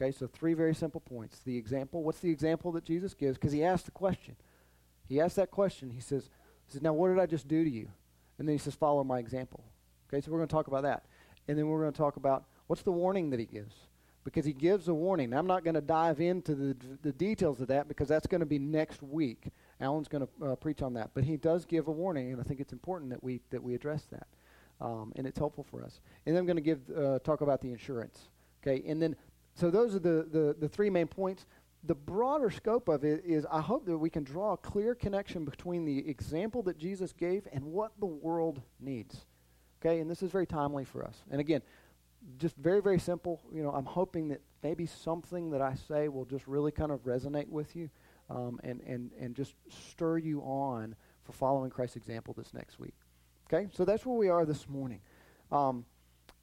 Okay, 0.00 0.10
so 0.10 0.26
three 0.26 0.54
very 0.54 0.74
simple 0.74 1.02
points. 1.02 1.40
The 1.40 1.58
example. 1.58 2.02
What's 2.02 2.20
the 2.20 2.30
example 2.30 2.72
that 2.72 2.84
Jesus 2.84 3.12
gives? 3.12 3.36
Because 3.36 3.52
he 3.52 3.62
asked 3.62 3.84
the 3.84 3.90
question. 3.90 4.36
He 5.06 5.20
asked 5.20 5.36
that 5.36 5.50
question. 5.50 5.90
He 5.90 6.00
says, 6.00 6.30
he 6.64 6.72
says, 6.72 6.82
"Now 6.82 6.94
what 6.94 7.08
did 7.08 7.18
I 7.18 7.26
just 7.26 7.46
do 7.46 7.62
to 7.62 7.70
you?" 7.70 7.88
And 8.38 8.48
then 8.48 8.54
he 8.54 8.58
says, 8.58 8.74
"Follow 8.74 9.04
my 9.04 9.18
example." 9.18 9.62
Okay, 10.08 10.20
so 10.20 10.30
we're 10.30 10.38
going 10.38 10.48
to 10.48 10.54
talk 10.54 10.66
about 10.68 10.82
that. 10.82 11.04
And 11.48 11.58
then 11.58 11.66
we're 11.66 11.80
going 11.80 11.92
to 11.92 11.98
talk 11.98 12.16
about 12.16 12.44
what's 12.66 12.82
the 12.82 12.92
warning 12.92 13.30
that 13.30 13.40
he 13.40 13.46
gives. 13.46 13.74
Because 14.24 14.44
he 14.44 14.52
gives 14.52 14.88
a 14.88 14.94
warning. 14.94 15.32
I'm 15.32 15.46
not 15.46 15.62
going 15.62 15.74
to 15.74 15.80
dive 15.80 16.20
into 16.20 16.56
the, 16.56 16.76
the 17.02 17.12
details 17.12 17.60
of 17.60 17.68
that 17.68 17.86
because 17.86 18.08
that's 18.08 18.26
going 18.26 18.40
to 18.40 18.46
be 18.46 18.58
next 18.58 19.00
week. 19.02 19.50
Alan's 19.80 20.08
going 20.08 20.26
to 20.26 20.46
uh, 20.46 20.56
preach 20.56 20.82
on 20.82 20.94
that. 20.94 21.10
But 21.14 21.22
he 21.22 21.36
does 21.36 21.64
give 21.64 21.86
a 21.86 21.92
warning, 21.92 22.32
and 22.32 22.40
I 22.40 22.44
think 22.44 22.58
it's 22.58 22.72
important 22.72 23.10
that 23.10 23.22
we, 23.22 23.40
that 23.50 23.62
we 23.62 23.74
address 23.74 24.06
that. 24.10 24.26
Um, 24.80 25.12
and 25.14 25.26
it's 25.26 25.38
helpful 25.38 25.64
for 25.64 25.84
us. 25.84 26.00
And 26.26 26.34
then 26.34 26.40
I'm 26.40 26.46
going 26.46 26.56
to 26.56 26.62
give, 26.62 26.80
uh, 26.90 27.20
talk 27.20 27.40
about 27.40 27.60
the 27.60 27.70
insurance. 27.70 28.28
Okay, 28.62 28.82
and 28.88 29.00
then, 29.00 29.14
so 29.54 29.70
those 29.70 29.94
are 29.94 30.00
the, 30.00 30.26
the, 30.30 30.56
the 30.58 30.68
three 30.68 30.90
main 30.90 31.06
points 31.06 31.46
the 31.86 31.94
broader 31.94 32.50
scope 32.50 32.88
of 32.88 33.04
it 33.04 33.24
is 33.24 33.46
I 33.50 33.60
hope 33.60 33.86
that 33.86 33.96
we 33.96 34.10
can 34.10 34.24
draw 34.24 34.54
a 34.54 34.56
clear 34.56 34.94
connection 34.94 35.44
between 35.44 35.84
the 35.84 36.08
example 36.08 36.62
that 36.64 36.78
Jesus 36.78 37.12
gave 37.12 37.46
and 37.52 37.64
what 37.64 37.92
the 38.00 38.06
world 38.06 38.60
needs. 38.80 39.24
Okay, 39.80 40.00
and 40.00 40.10
this 40.10 40.22
is 40.22 40.30
very 40.30 40.46
timely 40.46 40.84
for 40.84 41.04
us. 41.04 41.14
And 41.30 41.40
again, 41.40 41.62
just 42.38 42.56
very, 42.56 42.80
very 42.80 42.98
simple. 42.98 43.40
You 43.52 43.62
know, 43.62 43.70
I'm 43.70 43.84
hoping 43.84 44.28
that 44.28 44.40
maybe 44.62 44.86
something 44.86 45.50
that 45.50 45.62
I 45.62 45.74
say 45.74 46.08
will 46.08 46.24
just 46.24 46.46
really 46.46 46.72
kind 46.72 46.90
of 46.90 47.04
resonate 47.04 47.48
with 47.48 47.76
you 47.76 47.90
um, 48.30 48.58
and, 48.64 48.80
and, 48.80 49.10
and 49.20 49.34
just 49.34 49.54
stir 49.68 50.18
you 50.18 50.40
on 50.40 50.96
for 51.24 51.32
following 51.32 51.70
Christ's 51.70 51.96
example 51.96 52.34
this 52.36 52.52
next 52.54 52.78
week. 52.78 52.94
Okay, 53.46 53.68
so 53.72 53.84
that's 53.84 54.04
where 54.04 54.16
we 54.16 54.28
are 54.28 54.44
this 54.44 54.68
morning. 54.68 55.00
Um, 55.52 55.84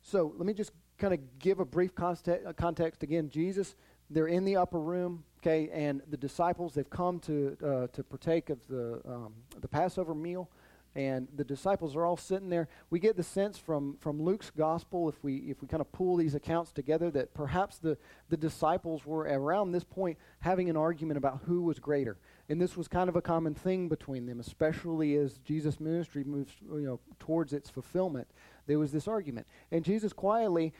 so 0.01 0.33
let 0.37 0.45
me 0.45 0.53
just 0.53 0.71
kind 0.97 1.13
of 1.13 1.19
give 1.39 1.59
a 1.59 1.65
brief 1.65 1.93
context, 1.95 2.45
uh, 2.47 2.53
context. 2.53 3.03
Again, 3.03 3.29
Jesus, 3.29 3.75
they're 4.09 4.27
in 4.27 4.45
the 4.45 4.55
upper 4.55 4.79
room, 4.79 5.23
okay, 5.41 5.69
and 5.73 6.01
the 6.09 6.17
disciples, 6.17 6.73
they've 6.73 6.89
come 6.89 7.19
to, 7.21 7.57
uh, 7.61 7.87
to 7.87 8.03
partake 8.03 8.49
of 8.49 8.65
the, 8.67 9.01
um, 9.05 9.33
the 9.59 9.67
Passover 9.67 10.15
meal 10.15 10.49
and 10.95 11.27
the 11.35 11.43
disciples 11.43 11.95
are 11.95 12.05
all 12.05 12.17
sitting 12.17 12.49
there. 12.49 12.67
We 12.89 12.99
get 12.99 13.17
the 13.17 13.23
sense 13.23 13.57
from, 13.57 13.97
from 13.99 14.21
Luke's 14.21 14.51
gospel, 14.51 15.09
if 15.09 15.23
we, 15.23 15.37
if 15.37 15.61
we 15.61 15.67
kind 15.67 15.81
of 15.81 15.91
pull 15.91 16.15
these 16.15 16.35
accounts 16.35 16.71
together, 16.71 17.09
that 17.11 17.33
perhaps 17.33 17.79
the, 17.79 17.97
the 18.29 18.37
disciples 18.37 19.05
were 19.05 19.21
around 19.21 19.71
this 19.71 19.83
point 19.83 20.17
having 20.39 20.69
an 20.69 20.77
argument 20.77 21.17
about 21.17 21.41
who 21.45 21.63
was 21.63 21.79
greater. 21.79 22.17
And 22.47 22.61
this 22.61 22.77
was 22.77 22.87
kind 22.87 23.09
of 23.09 23.15
a 23.15 23.21
common 23.21 23.55
thing 23.55 23.89
between 23.89 24.27
them, 24.27 24.39
especially 24.39 25.15
as 25.15 25.39
Jesus' 25.39 25.79
ministry 25.79 26.23
moves 26.23 26.53
you 26.61 26.81
know, 26.81 26.99
towards 27.19 27.53
its 27.53 27.69
fulfillment. 27.69 28.27
There 28.67 28.79
was 28.79 28.91
this 28.91 29.07
argument. 29.07 29.47
And 29.71 29.83
Jesus 29.83 30.13
quietly 30.13 30.73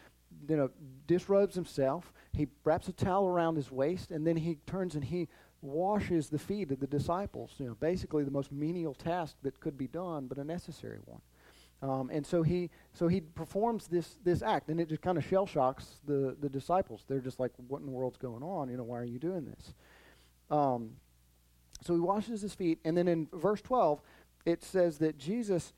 you 0.47 0.57
know, 0.57 0.69
disrobes 1.07 1.55
himself. 1.55 2.13
He 2.33 2.47
wraps 2.63 2.87
a 2.87 2.93
towel 2.93 3.27
around 3.27 3.55
his 3.55 3.71
waist, 3.71 4.11
and 4.11 4.25
then 4.25 4.37
he 4.37 4.57
turns 4.65 4.95
and 4.95 5.03
he 5.03 5.29
washes 5.63 6.29
the 6.29 6.39
feet 6.39 6.71
of 6.71 6.79
the 6.79 6.87
disciples. 6.87 7.51
You 7.57 7.67
know, 7.67 7.75
basically 7.79 8.23
the 8.23 8.31
most 8.31 8.51
menial 8.51 8.93
task 8.93 9.35
that 9.43 9.59
could 9.59 9.77
be 9.77 9.87
done, 9.87 10.27
but 10.27 10.37
a 10.37 10.43
necessary 10.43 10.99
one. 11.05 11.21
Um, 11.81 12.09
and 12.11 12.25
so 12.25 12.43
he 12.43 12.69
so 12.93 13.07
he 13.07 13.21
performs 13.21 13.87
this 13.87 14.17
this 14.23 14.41
act, 14.41 14.69
and 14.69 14.79
it 14.79 14.87
just 14.87 15.01
kind 15.01 15.17
of 15.17 15.25
shell 15.25 15.45
shocks 15.45 15.99
the 16.05 16.35
the 16.39 16.49
disciples. 16.49 17.03
They're 17.07 17.19
just 17.19 17.39
like, 17.39 17.51
"What 17.67 17.81
in 17.81 17.85
the 17.85 17.91
world's 17.91 18.17
going 18.17 18.41
on? 18.41 18.69
You 18.69 18.77
know, 18.77 18.83
why 18.83 18.99
are 18.99 19.05
you 19.05 19.19
doing 19.19 19.45
this?" 19.45 19.73
Um, 20.49 20.91
so 21.81 21.93
he 21.93 21.99
washes 21.99 22.41
his 22.41 22.53
feet, 22.53 22.79
and 22.85 22.95
then 22.95 23.09
in 23.09 23.27
verse 23.33 23.61
twelve, 23.61 24.01
it 24.45 24.63
says 24.63 24.99
that 24.99 25.17
Jesus, 25.17 25.73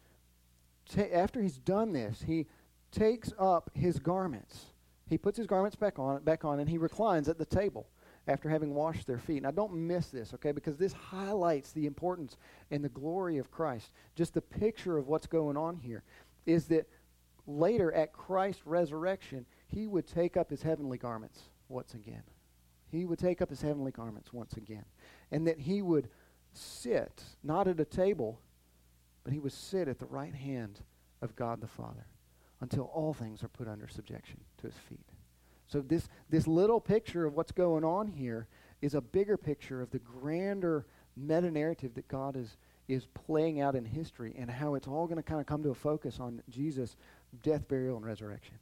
ta- 0.87 1.09
after 1.11 1.41
he's 1.41 1.57
done 1.57 1.93
this, 1.93 2.23
he 2.27 2.45
takes 2.91 3.33
up 3.39 3.71
his 3.73 3.97
garments. 3.97 4.65
He 5.07 5.17
puts 5.17 5.37
his 5.37 5.47
garments 5.47 5.75
back 5.75 5.97
on 5.97 6.21
back 6.23 6.45
on, 6.45 6.59
and 6.59 6.69
he 6.69 6.77
reclines 6.77 7.29
at 7.29 7.39
the 7.39 7.45
table. 7.45 7.87
After 8.27 8.49
having 8.49 8.73
washed 8.73 9.07
their 9.07 9.19
feet. 9.19 9.43
Now, 9.43 9.51
don't 9.51 9.73
miss 9.73 10.07
this, 10.07 10.33
okay, 10.33 10.51
because 10.51 10.77
this 10.77 10.93
highlights 10.93 11.71
the 11.71 11.85
importance 11.85 12.37
and 12.71 12.83
the 12.83 12.89
glory 12.89 13.37
of 13.37 13.51
Christ. 13.51 13.91
Just 14.15 14.33
the 14.33 14.41
picture 14.41 14.97
of 14.97 15.07
what's 15.07 15.27
going 15.27 15.57
on 15.57 15.77
here 15.77 16.03
is 16.45 16.65
that 16.65 16.87
later 17.47 17.91
at 17.93 18.13
Christ's 18.13 18.65
resurrection, 18.65 19.45
he 19.67 19.87
would 19.87 20.07
take 20.07 20.37
up 20.37 20.49
his 20.49 20.63
heavenly 20.63 20.97
garments 20.97 21.41
once 21.69 21.93
again. 21.93 22.23
He 22.89 23.05
would 23.05 23.19
take 23.19 23.41
up 23.41 23.49
his 23.49 23.61
heavenly 23.61 23.91
garments 23.91 24.33
once 24.33 24.53
again. 24.53 24.85
And 25.31 25.47
that 25.47 25.59
he 25.59 25.81
would 25.81 26.09
sit, 26.53 27.23
not 27.43 27.67
at 27.67 27.79
a 27.79 27.85
table, 27.85 28.39
but 29.23 29.33
he 29.33 29.39
would 29.39 29.53
sit 29.53 29.87
at 29.87 29.99
the 29.99 30.05
right 30.05 30.33
hand 30.33 30.79
of 31.21 31.35
God 31.35 31.61
the 31.61 31.67
Father 31.67 32.07
until 32.61 32.85
all 32.85 33.13
things 33.13 33.43
are 33.43 33.49
put 33.49 33.67
under 33.67 33.87
subjection 33.87 34.39
to 34.57 34.67
his 34.67 34.75
feet. 34.89 35.05
So 35.67 35.81
this, 35.81 36.07
this 36.29 36.47
little 36.47 36.79
picture 36.79 37.25
of 37.25 37.33
what's 37.33 37.51
going 37.51 37.83
on 37.83 38.07
here 38.07 38.47
is 38.81 38.93
a 38.93 39.01
bigger 39.01 39.37
picture 39.37 39.81
of 39.81 39.91
the 39.91 39.99
grander 39.99 40.85
meta-narrative 41.17 41.95
that 41.95 42.07
God 42.07 42.35
is, 42.35 42.57
is 42.87 43.07
playing 43.13 43.61
out 43.61 43.75
in 43.75 43.85
history 43.85 44.35
and 44.37 44.49
how 44.49 44.75
it's 44.75 44.87
all 44.87 45.07
going 45.07 45.17
to 45.17 45.23
kind 45.23 45.41
of 45.41 45.47
come 45.47 45.63
to 45.63 45.69
a 45.69 45.75
focus 45.75 46.19
on 46.19 46.43
Jesus' 46.49 46.95
death, 47.41 47.67
burial, 47.67 47.97
and 47.97 48.05
resurrection. 48.05 48.55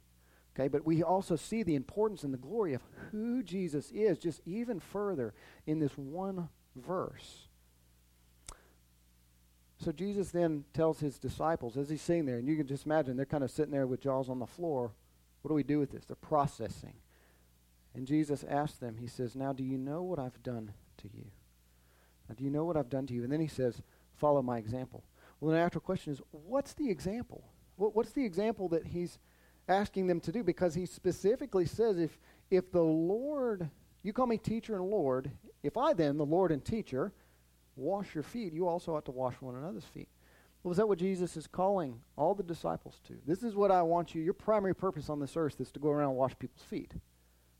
Okay, 0.56 0.68
but 0.68 0.86
we 0.86 1.02
also 1.02 1.34
see 1.36 1.62
the 1.62 1.74
importance 1.74 2.22
and 2.22 2.32
the 2.32 2.38
glory 2.38 2.74
of 2.74 2.82
who 3.10 3.42
Jesus 3.42 3.90
is 3.90 4.18
just 4.18 4.40
even 4.46 4.78
further 4.78 5.34
in 5.66 5.80
this 5.80 5.98
one 5.98 6.48
verse. 6.76 7.48
So 9.78 9.90
Jesus 9.90 10.30
then 10.30 10.64
tells 10.72 11.00
his 11.00 11.18
disciples 11.18 11.76
as 11.76 11.90
he's 11.90 12.00
sitting 12.00 12.24
there, 12.24 12.38
and 12.38 12.46
you 12.46 12.56
can 12.56 12.68
just 12.68 12.86
imagine 12.86 13.16
they're 13.16 13.26
kind 13.26 13.44
of 13.44 13.50
sitting 13.50 13.72
there 13.72 13.86
with 13.86 14.00
jaws 14.00 14.30
on 14.30 14.38
the 14.38 14.46
floor. 14.46 14.92
What 15.44 15.50
do 15.50 15.56
we 15.56 15.62
do 15.62 15.78
with 15.78 15.92
this? 15.92 16.06
They're 16.06 16.16
processing. 16.16 16.94
And 17.94 18.06
Jesus 18.06 18.46
asks 18.48 18.78
them, 18.78 18.96
He 18.96 19.06
says, 19.06 19.36
Now 19.36 19.52
do 19.52 19.62
you 19.62 19.76
know 19.76 20.00
what 20.02 20.18
I've 20.18 20.42
done 20.42 20.72
to 20.96 21.08
you? 21.12 21.26
Now 22.26 22.34
do 22.34 22.44
you 22.44 22.48
know 22.48 22.64
what 22.64 22.78
I've 22.78 22.88
done 22.88 23.06
to 23.08 23.12
you? 23.12 23.24
And 23.24 23.30
then 23.30 23.42
he 23.42 23.46
says, 23.46 23.82
Follow 24.14 24.40
my 24.40 24.56
example. 24.56 25.04
Well, 25.40 25.52
the 25.52 25.58
natural 25.58 25.82
question 25.82 26.14
is, 26.14 26.22
what's 26.30 26.72
the 26.72 26.88
example? 26.88 27.44
What, 27.76 27.94
what's 27.94 28.12
the 28.12 28.24
example 28.24 28.70
that 28.70 28.86
he's 28.86 29.18
asking 29.68 30.06
them 30.06 30.18
to 30.20 30.32
do 30.32 30.42
because 30.42 30.74
he 30.74 30.86
specifically 30.86 31.66
says 31.66 31.98
if 31.98 32.18
if 32.50 32.72
the 32.72 32.82
Lord 32.82 33.68
you 34.02 34.14
call 34.14 34.26
me 34.26 34.38
teacher 34.38 34.76
and 34.76 34.84
Lord, 34.84 35.30
if 35.62 35.76
I 35.76 35.92
then, 35.92 36.16
the 36.16 36.24
Lord 36.24 36.52
and 36.52 36.64
teacher, 36.64 37.12
wash 37.76 38.14
your 38.14 38.24
feet, 38.24 38.54
you 38.54 38.66
also 38.66 38.94
ought 38.94 39.04
to 39.04 39.10
wash 39.10 39.34
one 39.40 39.56
another's 39.56 39.84
feet. 39.84 40.08
Well, 40.64 40.72
is 40.72 40.78
that 40.78 40.88
what 40.88 40.98
Jesus 40.98 41.36
is 41.36 41.46
calling 41.46 42.00
all 42.16 42.34
the 42.34 42.42
disciples 42.42 42.98
to? 43.06 43.14
This 43.26 43.42
is 43.42 43.54
what 43.54 43.70
I 43.70 43.82
want 43.82 44.14
you, 44.14 44.22
your 44.22 44.32
primary 44.32 44.74
purpose 44.74 45.10
on 45.10 45.20
this 45.20 45.36
earth 45.36 45.60
is 45.60 45.70
to 45.72 45.78
go 45.78 45.90
around 45.90 46.08
and 46.08 46.18
wash 46.18 46.32
people's 46.38 46.62
feet. 46.62 46.92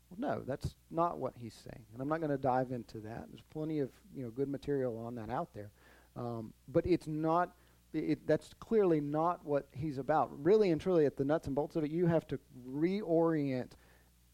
Well, 0.09 0.37
no, 0.37 0.43
that's 0.45 0.73
not 0.89 1.19
what 1.19 1.33
he's 1.39 1.53
saying. 1.53 1.85
And 1.93 2.01
I'm 2.01 2.09
not 2.09 2.19
going 2.19 2.31
to 2.31 2.37
dive 2.37 2.71
into 2.71 2.97
that. 3.01 3.25
There's 3.29 3.43
plenty 3.53 3.79
of 3.79 3.91
you 4.15 4.23
know 4.23 4.31
good 4.31 4.49
material 4.49 4.97
on 4.97 5.13
that 5.15 5.29
out 5.29 5.49
there. 5.53 5.69
Um, 6.15 6.51
but 6.67 6.85
it's 6.87 7.05
not 7.05 7.51
it, 7.93 8.25
that's 8.25 8.53
clearly 8.59 9.01
not 9.01 9.45
what 9.45 9.67
he's 9.71 9.99
about. 9.99 10.31
Really 10.43 10.71
and 10.71 10.81
truly, 10.81 11.05
at 11.05 11.15
the 11.15 11.25
nuts 11.25 11.45
and 11.45 11.55
bolts 11.55 11.75
of 11.75 11.83
it, 11.83 11.91
you 11.91 12.07
have 12.07 12.27
to 12.27 12.39
reorient 12.67 13.71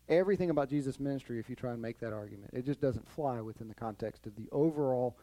everything 0.07 0.49
about 0.49 0.69
Jesus' 0.69 0.99
ministry 0.99 1.39
if 1.39 1.49
you 1.49 1.55
try 1.55 1.73
and 1.73 1.81
make 1.81 1.99
that 1.99 2.13
argument. 2.13 2.51
It 2.53 2.65
just 2.65 2.79
doesn't 2.79 3.07
fly 3.07 3.41
within 3.41 3.67
the 3.67 3.75
context 3.75 4.25
of 4.27 4.35
the 4.35 4.47
overall 4.51 5.17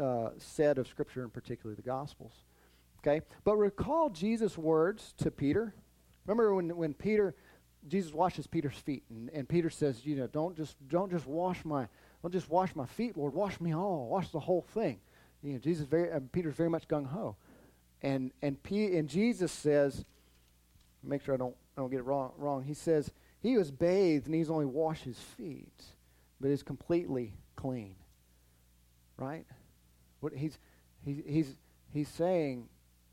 uh, 0.00 0.30
set 0.38 0.78
of 0.78 0.88
Scripture, 0.88 1.22
and 1.22 1.32
particularly 1.32 1.76
the 1.76 1.82
Gospels. 1.82 2.32
Okay? 3.02 3.22
But 3.44 3.56
recall 3.56 4.10
Jesus' 4.10 4.56
words 4.56 5.14
to 5.18 5.30
Peter. 5.30 5.74
Remember 6.26 6.54
when, 6.54 6.76
when 6.76 6.94
Peter, 6.94 7.34
Jesus 7.88 8.12
washes 8.12 8.46
Peter's 8.46 8.76
feet, 8.76 9.02
and, 9.10 9.28
and 9.30 9.48
Peter 9.48 9.70
says, 9.70 10.06
you 10.06 10.16
know, 10.16 10.28
don't 10.28 10.56
just, 10.56 10.76
don't 10.88 11.10
just 11.10 11.26
wash 11.26 11.64
my, 11.64 11.88
don't 12.22 12.32
just 12.32 12.48
wash 12.48 12.74
my 12.76 12.86
feet, 12.86 13.16
Lord, 13.16 13.34
wash 13.34 13.60
me 13.60 13.74
all, 13.74 14.08
wash 14.08 14.28
the 14.30 14.40
whole 14.40 14.62
thing. 14.62 15.00
You 15.42 15.54
know, 15.54 15.58
Jesus 15.58 15.84
very, 15.86 16.12
uh, 16.12 16.20
Peter's 16.30 16.54
very 16.54 16.70
much 16.70 16.86
gung 16.86 17.06
ho. 17.06 17.36
And 18.02 18.32
and 18.42 18.60
P, 18.62 18.96
and 18.96 19.08
Jesus 19.08 19.52
says, 19.52 20.04
make 21.02 21.22
sure 21.24 21.34
I 21.34 21.38
don't 21.38 21.56
I 21.76 21.80
don't 21.80 21.90
get 21.90 22.00
it 22.00 22.04
wrong. 22.04 22.32
Wrong. 22.36 22.62
He 22.64 22.74
says 22.74 23.10
he 23.40 23.56
was 23.56 23.70
bathed 23.70 24.26
and 24.26 24.34
he's 24.34 24.50
only 24.50 24.66
washed 24.66 25.04
his 25.04 25.18
feet, 25.18 25.82
but 26.40 26.50
is 26.50 26.62
completely 26.62 27.34
clean. 27.56 27.94
Right? 29.16 29.46
What 30.20 30.32
he's 30.34 30.58
he, 31.04 31.22
he's 31.26 31.54
he's 31.92 32.08
saying, 32.08 32.68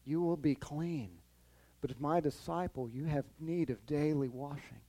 you 0.10 0.22
will 0.22 0.38
be 0.38 0.56
clean, 0.56 1.12
but 1.82 1.92
as 1.92 2.00
my 2.00 2.20
disciple, 2.20 2.90
you 2.90 3.06
have 3.06 3.26
need 3.40 3.70
of 3.70 3.86
daily 3.86 4.28
washing. 4.28 4.82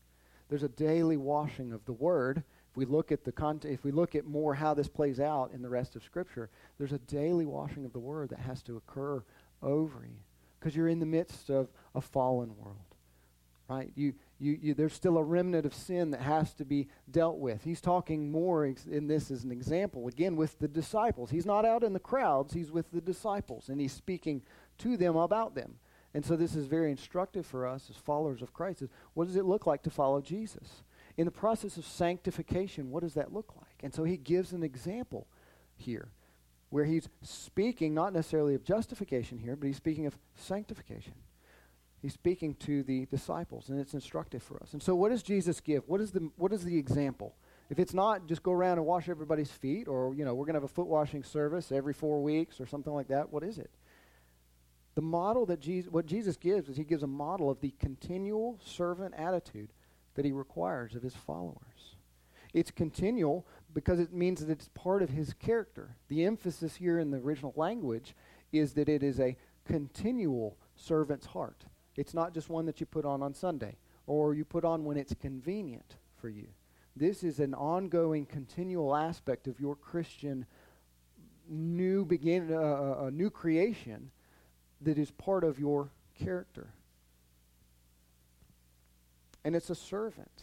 There's 0.48 0.62
a 0.62 0.68
daily 0.68 1.18
washing 1.18 1.72
of 1.72 1.84
the 1.84 1.92
word. 1.92 2.42
If 2.70 2.76
we 2.76 2.86
look 2.86 3.12
at 3.12 3.24
the 3.24 3.32
cont- 3.32 3.66
if 3.66 3.84
we 3.84 3.92
look 3.92 4.14
at 4.14 4.24
more 4.24 4.54
how 4.54 4.74
this 4.74 4.88
plays 4.88 5.20
out 5.20 5.52
in 5.52 5.62
the 5.62 5.68
rest 5.68 5.94
of 5.94 6.02
Scripture, 6.02 6.48
there's 6.78 6.92
a 6.92 6.98
daily 6.98 7.44
washing 7.44 7.84
of 7.84 7.92
the 7.92 7.98
word 7.98 8.30
that 8.30 8.40
has 8.40 8.62
to 8.62 8.76
occur 8.76 9.22
over 9.62 10.04
you 10.04 10.16
because 10.58 10.74
you're 10.74 10.88
in 10.88 11.00
the 11.00 11.06
midst 11.06 11.50
of 11.50 11.68
a 11.94 12.00
fallen 12.00 12.56
world. 12.56 12.76
Right? 13.68 13.92
You, 13.94 14.14
you, 14.40 14.58
you, 14.60 14.74
there's 14.74 14.94
still 14.94 15.16
a 15.16 15.22
remnant 15.22 15.64
of 15.64 15.74
sin 15.74 16.10
that 16.10 16.22
has 16.22 16.52
to 16.54 16.64
be 16.64 16.88
dealt 17.08 17.38
with. 17.38 17.62
He's 17.62 17.80
talking 17.80 18.32
more 18.32 18.66
ex- 18.66 18.84
in 18.84 19.06
this 19.06 19.30
as 19.30 19.44
an 19.44 19.52
example, 19.52 20.08
again, 20.08 20.34
with 20.34 20.58
the 20.58 20.66
disciples. 20.66 21.30
He's 21.30 21.46
not 21.46 21.64
out 21.64 21.84
in 21.84 21.92
the 21.92 22.00
crowds, 22.00 22.52
he's 22.52 22.72
with 22.72 22.90
the 22.90 23.00
disciples, 23.00 23.68
and 23.68 23.80
he's 23.80 23.92
speaking 23.92 24.42
to 24.80 24.96
them 24.96 25.16
about 25.16 25.54
them. 25.54 25.76
And 26.12 26.24
so 26.24 26.36
this 26.36 26.56
is 26.56 26.66
very 26.66 26.90
instructive 26.90 27.46
for 27.46 27.66
us 27.66 27.88
as 27.88 27.96
followers 27.96 28.42
of 28.42 28.52
Christ. 28.52 28.82
Is 28.82 28.88
what 29.14 29.26
does 29.26 29.36
it 29.36 29.44
look 29.44 29.66
like 29.66 29.82
to 29.84 29.90
follow 29.90 30.20
Jesus? 30.20 30.82
In 31.16 31.24
the 31.24 31.30
process 31.30 31.76
of 31.76 31.86
sanctification, 31.86 32.90
what 32.90 33.02
does 33.02 33.14
that 33.14 33.32
look 33.32 33.54
like? 33.56 33.82
And 33.82 33.94
so 33.94 34.04
he 34.04 34.16
gives 34.16 34.52
an 34.52 34.62
example 34.62 35.28
here 35.76 36.08
where 36.70 36.84
he's 36.84 37.08
speaking 37.22 37.94
not 37.94 38.12
necessarily 38.12 38.54
of 38.54 38.64
justification 38.64 39.38
here, 39.38 39.56
but 39.56 39.66
he's 39.66 39.76
speaking 39.76 40.06
of 40.06 40.18
sanctification. 40.36 41.14
He's 42.00 42.14
speaking 42.14 42.54
to 42.60 42.82
the 42.82 43.06
disciples, 43.06 43.68
and 43.68 43.78
it's 43.78 43.92
instructive 43.92 44.42
for 44.42 44.62
us. 44.62 44.72
And 44.72 44.82
so, 44.82 44.94
what 44.94 45.10
does 45.10 45.22
Jesus 45.22 45.60
give? 45.60 45.82
What 45.86 46.00
is 46.00 46.12
the, 46.12 46.30
what 46.36 46.52
is 46.52 46.64
the 46.64 46.78
example? 46.78 47.34
If 47.68 47.78
it's 47.78 47.92
not 47.92 48.26
just 48.26 48.42
go 48.42 48.52
around 48.52 48.78
and 48.78 48.86
wash 48.86 49.08
everybody's 49.08 49.50
feet, 49.50 49.86
or, 49.86 50.14
you 50.14 50.24
know, 50.24 50.34
we're 50.34 50.46
going 50.46 50.54
to 50.54 50.60
have 50.60 50.64
a 50.64 50.68
foot 50.68 50.86
washing 50.86 51.22
service 51.22 51.70
every 51.70 51.92
four 51.92 52.22
weeks 52.22 52.60
or 52.60 52.66
something 52.66 52.92
like 52.92 53.08
that, 53.08 53.30
what 53.30 53.42
is 53.42 53.58
it? 53.58 53.70
The 55.00 55.06
model 55.06 55.46
that 55.46 55.60
Jesus, 55.60 55.90
what 55.90 56.04
Jesus 56.04 56.36
gives 56.36 56.68
is 56.68 56.76
he 56.76 56.84
gives 56.84 57.02
a 57.02 57.06
model 57.06 57.48
of 57.48 57.58
the 57.62 57.72
continual 57.78 58.60
servant 58.62 59.14
attitude 59.16 59.72
that 60.14 60.26
he 60.26 60.30
requires 60.30 60.94
of 60.94 61.02
his 61.02 61.16
followers. 61.16 61.96
It's 62.52 62.70
continual 62.70 63.46
because 63.72 63.98
it 63.98 64.12
means 64.12 64.44
that 64.44 64.52
it's 64.52 64.68
part 64.74 65.00
of 65.00 65.08
his 65.08 65.32
character. 65.32 65.96
The 66.08 66.26
emphasis 66.26 66.76
here 66.76 66.98
in 66.98 67.10
the 67.10 67.16
original 67.16 67.54
language 67.56 68.14
is 68.52 68.74
that 68.74 68.90
it 68.90 69.02
is 69.02 69.18
a 69.18 69.38
continual 69.64 70.58
servant's 70.76 71.24
heart. 71.24 71.64
It's 71.96 72.12
not 72.12 72.34
just 72.34 72.50
one 72.50 72.66
that 72.66 72.78
you 72.78 72.84
put 72.84 73.06
on 73.06 73.22
on 73.22 73.32
Sunday 73.32 73.78
or 74.06 74.34
you 74.34 74.44
put 74.44 74.66
on 74.66 74.84
when 74.84 74.98
it's 74.98 75.14
convenient 75.14 75.96
for 76.20 76.28
you. 76.28 76.48
This 76.94 77.24
is 77.24 77.40
an 77.40 77.54
ongoing, 77.54 78.26
continual 78.26 78.94
aspect 78.94 79.48
of 79.48 79.60
your 79.60 79.76
Christian 79.76 80.44
new 81.48 82.04
begin, 82.04 82.52
uh, 82.52 82.58
uh, 82.58 83.04
uh 83.06 83.10
new 83.10 83.30
creation 83.30 84.10
that 84.80 84.98
is 84.98 85.10
part 85.10 85.44
of 85.44 85.58
your 85.58 85.90
character. 86.18 86.68
And 89.44 89.56
it's 89.56 89.70
a 89.70 89.74
servant. 89.74 90.42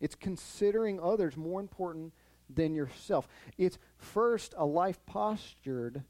It's 0.00 0.14
considering 0.14 1.00
others 1.00 1.36
more 1.36 1.60
important 1.60 2.12
than 2.48 2.74
yourself. 2.74 3.28
It's 3.56 3.78
first 3.96 4.54
a 4.56 4.64
life 4.64 4.98
postured 5.06 6.02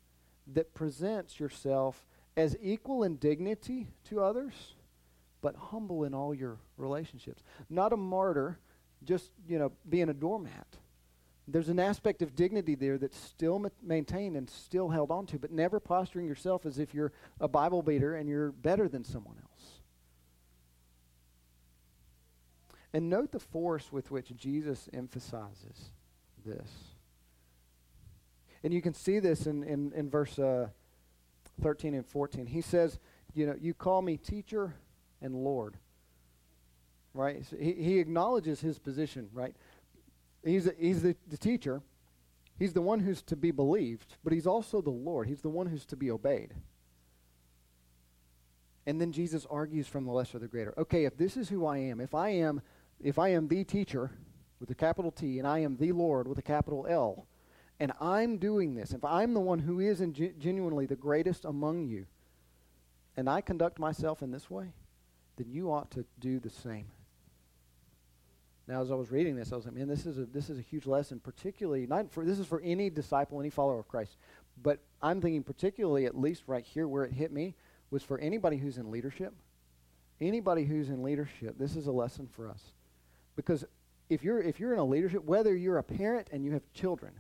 that 0.54 0.74
presents 0.74 1.38
yourself 1.40 2.06
as 2.36 2.56
equal 2.62 3.02
in 3.02 3.16
dignity 3.16 3.88
to 4.04 4.22
others, 4.22 4.52
but 5.40 5.56
humble 5.56 6.04
in 6.04 6.14
all 6.14 6.34
your 6.34 6.58
relationships. 6.76 7.42
Not 7.68 7.92
a 7.92 7.96
martyr, 7.96 8.58
just, 9.04 9.30
you 9.46 9.58
know, 9.58 9.72
being 9.88 10.08
a 10.08 10.14
doormat. 10.14 10.66
There's 11.50 11.70
an 11.70 11.80
aspect 11.80 12.20
of 12.20 12.36
dignity 12.36 12.74
there 12.74 12.98
that's 12.98 13.18
still 13.18 13.58
ma- 13.58 13.70
maintained 13.82 14.36
and 14.36 14.48
still 14.50 14.90
held 14.90 15.10
on 15.10 15.24
to, 15.26 15.38
but 15.38 15.50
never 15.50 15.80
posturing 15.80 16.26
yourself 16.26 16.66
as 16.66 16.78
if 16.78 16.92
you're 16.92 17.12
a 17.40 17.48
Bible 17.48 17.82
beater 17.82 18.14
and 18.14 18.28
you're 18.28 18.52
better 18.52 18.86
than 18.86 19.02
someone 19.02 19.36
else. 19.42 19.80
And 22.92 23.08
note 23.08 23.32
the 23.32 23.40
force 23.40 23.90
with 23.90 24.10
which 24.10 24.34
Jesus 24.36 24.88
emphasizes 24.92 25.92
this. 26.44 26.68
And 28.62 28.74
you 28.74 28.82
can 28.82 28.92
see 28.92 29.18
this 29.18 29.46
in, 29.46 29.62
in, 29.62 29.92
in 29.94 30.10
verse 30.10 30.38
uh, 30.38 30.68
13 31.62 31.94
and 31.94 32.04
14. 32.04 32.46
He 32.46 32.60
says, 32.60 32.98
You 33.34 33.46
know, 33.46 33.54
you 33.58 33.72
call 33.72 34.02
me 34.02 34.16
teacher 34.16 34.74
and 35.22 35.34
Lord. 35.34 35.76
Right? 37.14 37.44
So 37.46 37.56
he, 37.56 37.72
he 37.72 37.98
acknowledges 37.98 38.60
his 38.60 38.78
position, 38.78 39.28
right? 39.32 39.54
He's, 40.44 40.66
a, 40.66 40.72
he's 40.78 41.02
the, 41.02 41.16
the 41.28 41.36
teacher. 41.36 41.82
He's 42.58 42.72
the 42.72 42.82
one 42.82 43.00
who's 43.00 43.22
to 43.22 43.36
be 43.36 43.50
believed, 43.50 44.16
but 44.24 44.32
he's 44.32 44.46
also 44.46 44.80
the 44.80 44.90
Lord. 44.90 45.28
He's 45.28 45.42
the 45.42 45.48
one 45.48 45.66
who's 45.66 45.86
to 45.86 45.96
be 45.96 46.10
obeyed. 46.10 46.54
And 48.86 49.00
then 49.00 49.12
Jesus 49.12 49.46
argues 49.50 49.86
from 49.86 50.06
the 50.06 50.12
lesser 50.12 50.32
to 50.32 50.38
the 50.38 50.48
greater. 50.48 50.74
Okay, 50.78 51.04
if 51.04 51.16
this 51.16 51.36
is 51.36 51.48
who 51.48 51.66
I 51.66 51.78
am, 51.78 52.00
if 52.00 52.14
I 52.14 52.30
am 52.30 52.62
if 53.00 53.18
I 53.18 53.28
am 53.28 53.46
the 53.46 53.62
teacher 53.64 54.10
with 54.58 54.70
a 54.70 54.74
capital 54.74 55.12
T, 55.12 55.38
and 55.38 55.46
I 55.46 55.60
am 55.60 55.76
the 55.76 55.92
Lord 55.92 56.26
with 56.26 56.38
a 56.38 56.42
capital 56.42 56.86
L, 56.88 57.26
and 57.78 57.92
I'm 58.00 58.38
doing 58.38 58.74
this, 58.74 58.92
if 58.92 59.04
I'm 59.04 59.34
the 59.34 59.40
one 59.40 59.60
who 59.60 59.78
is 59.78 60.02
genuinely 60.38 60.86
the 60.86 60.96
greatest 60.96 61.44
among 61.44 61.86
you, 61.86 62.06
and 63.16 63.28
I 63.30 63.40
conduct 63.40 63.78
myself 63.78 64.20
in 64.20 64.32
this 64.32 64.50
way, 64.50 64.72
then 65.36 65.50
you 65.50 65.70
ought 65.70 65.92
to 65.92 66.04
do 66.18 66.40
the 66.40 66.50
same. 66.50 66.86
Now, 68.68 68.82
as 68.82 68.90
I 68.90 68.94
was 68.94 69.10
reading 69.10 69.34
this, 69.34 69.50
I 69.50 69.56
was 69.56 69.64
like, 69.64 69.74
man, 69.74 69.88
this 69.88 70.04
is 70.04 70.18
a 70.18 70.26
this 70.26 70.50
is 70.50 70.58
a 70.58 70.62
huge 70.62 70.86
lesson, 70.86 71.20
particularly 71.20 71.86
not 71.86 72.12
for 72.12 72.24
this 72.24 72.38
is 72.38 72.46
for 72.46 72.60
any 72.60 72.90
disciple, 72.90 73.40
any 73.40 73.48
follower 73.48 73.78
of 73.78 73.88
Christ. 73.88 74.18
But 74.62 74.80
I'm 75.00 75.22
thinking 75.22 75.42
particularly, 75.42 76.04
at 76.04 76.16
least 76.16 76.42
right 76.46 76.64
here 76.64 76.86
where 76.86 77.04
it 77.04 77.12
hit 77.12 77.32
me, 77.32 77.54
was 77.90 78.02
for 78.02 78.18
anybody 78.18 78.58
who's 78.58 78.76
in 78.76 78.90
leadership. 78.90 79.32
Anybody 80.20 80.64
who's 80.64 80.90
in 80.90 81.02
leadership, 81.02 81.56
this 81.58 81.76
is 81.76 81.86
a 81.86 81.92
lesson 81.92 82.28
for 82.30 82.48
us. 82.48 82.60
Because 83.36 83.64
if 84.10 84.22
you're 84.22 84.42
if 84.42 84.60
you're 84.60 84.74
in 84.74 84.78
a 84.78 84.84
leadership, 84.84 85.24
whether 85.24 85.56
you're 85.56 85.78
a 85.78 85.82
parent 85.82 86.28
and 86.30 86.44
you 86.44 86.52
have 86.52 86.62
children, 86.74 87.12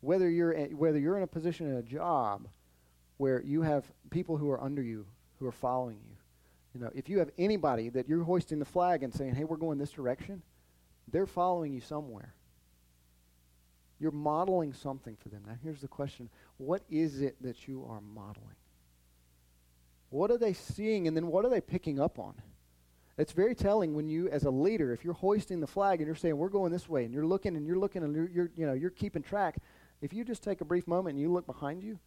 whether 0.00 0.28
you're 0.28 0.52
a, 0.52 0.66
whether 0.74 0.98
you're 0.98 1.16
in 1.16 1.22
a 1.22 1.28
position 1.28 1.70
in 1.70 1.76
a 1.76 1.82
job 1.82 2.48
where 3.18 3.42
you 3.42 3.62
have 3.62 3.84
people 4.10 4.36
who 4.36 4.50
are 4.50 4.60
under 4.60 4.82
you 4.82 5.06
who 5.38 5.46
are 5.46 5.52
following 5.52 5.98
you, 6.08 6.16
you 6.78 6.84
know, 6.84 6.92
if 6.94 7.08
you 7.08 7.18
have 7.18 7.30
anybody 7.38 7.88
that 7.88 8.08
you're 8.08 8.22
hoisting 8.22 8.60
the 8.60 8.64
flag 8.64 9.02
and 9.02 9.12
saying, 9.12 9.34
"Hey, 9.34 9.42
we're 9.42 9.56
going 9.56 9.78
this 9.78 9.90
direction," 9.90 10.42
they're 11.08 11.26
following 11.26 11.72
you 11.72 11.80
somewhere. 11.80 12.34
You're 13.98 14.12
modeling 14.12 14.72
something 14.72 15.16
for 15.16 15.28
them. 15.28 15.42
Now, 15.44 15.56
here's 15.60 15.80
the 15.80 15.88
question: 15.88 16.30
What 16.56 16.82
is 16.88 17.20
it 17.20 17.42
that 17.42 17.66
you 17.66 17.84
are 17.88 18.00
modeling? 18.00 18.54
What 20.10 20.30
are 20.30 20.38
they 20.38 20.52
seeing, 20.52 21.08
and 21.08 21.16
then 21.16 21.26
what 21.26 21.44
are 21.44 21.48
they 21.48 21.60
picking 21.60 21.98
up 21.98 22.20
on? 22.20 22.34
It's 23.16 23.32
very 23.32 23.56
telling 23.56 23.94
when 23.94 24.08
you, 24.08 24.28
as 24.28 24.44
a 24.44 24.50
leader, 24.50 24.92
if 24.92 25.04
you're 25.04 25.14
hoisting 25.14 25.58
the 25.58 25.66
flag 25.66 25.98
and 25.98 26.06
you're 26.06 26.14
saying 26.14 26.36
we're 26.36 26.48
going 26.48 26.70
this 26.70 26.88
way, 26.88 27.04
and 27.04 27.12
you're 27.12 27.26
looking 27.26 27.56
and 27.56 27.66
you're 27.66 27.78
looking 27.78 28.04
and 28.04 28.14
you're, 28.14 28.28
you're 28.28 28.50
you 28.54 28.66
know 28.66 28.74
you're 28.74 28.90
keeping 28.90 29.22
track. 29.22 29.56
If 30.00 30.12
you 30.12 30.22
just 30.22 30.44
take 30.44 30.60
a 30.60 30.64
brief 30.64 30.86
moment 30.86 31.14
and 31.14 31.20
you 31.20 31.32
look 31.32 31.44
behind 31.44 31.82
you, 31.82 31.98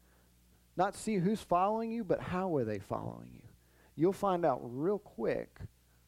not 0.77 0.95
see 0.95 1.17
who's 1.17 1.41
following 1.41 1.91
you, 1.91 2.05
but 2.05 2.21
how 2.21 2.55
are 2.55 2.63
they 2.63 2.79
following 2.79 3.31
you? 3.33 3.50
You'll 3.95 4.13
find 4.13 4.45
out 4.45 4.59
real 4.63 4.99
quick 4.99 5.59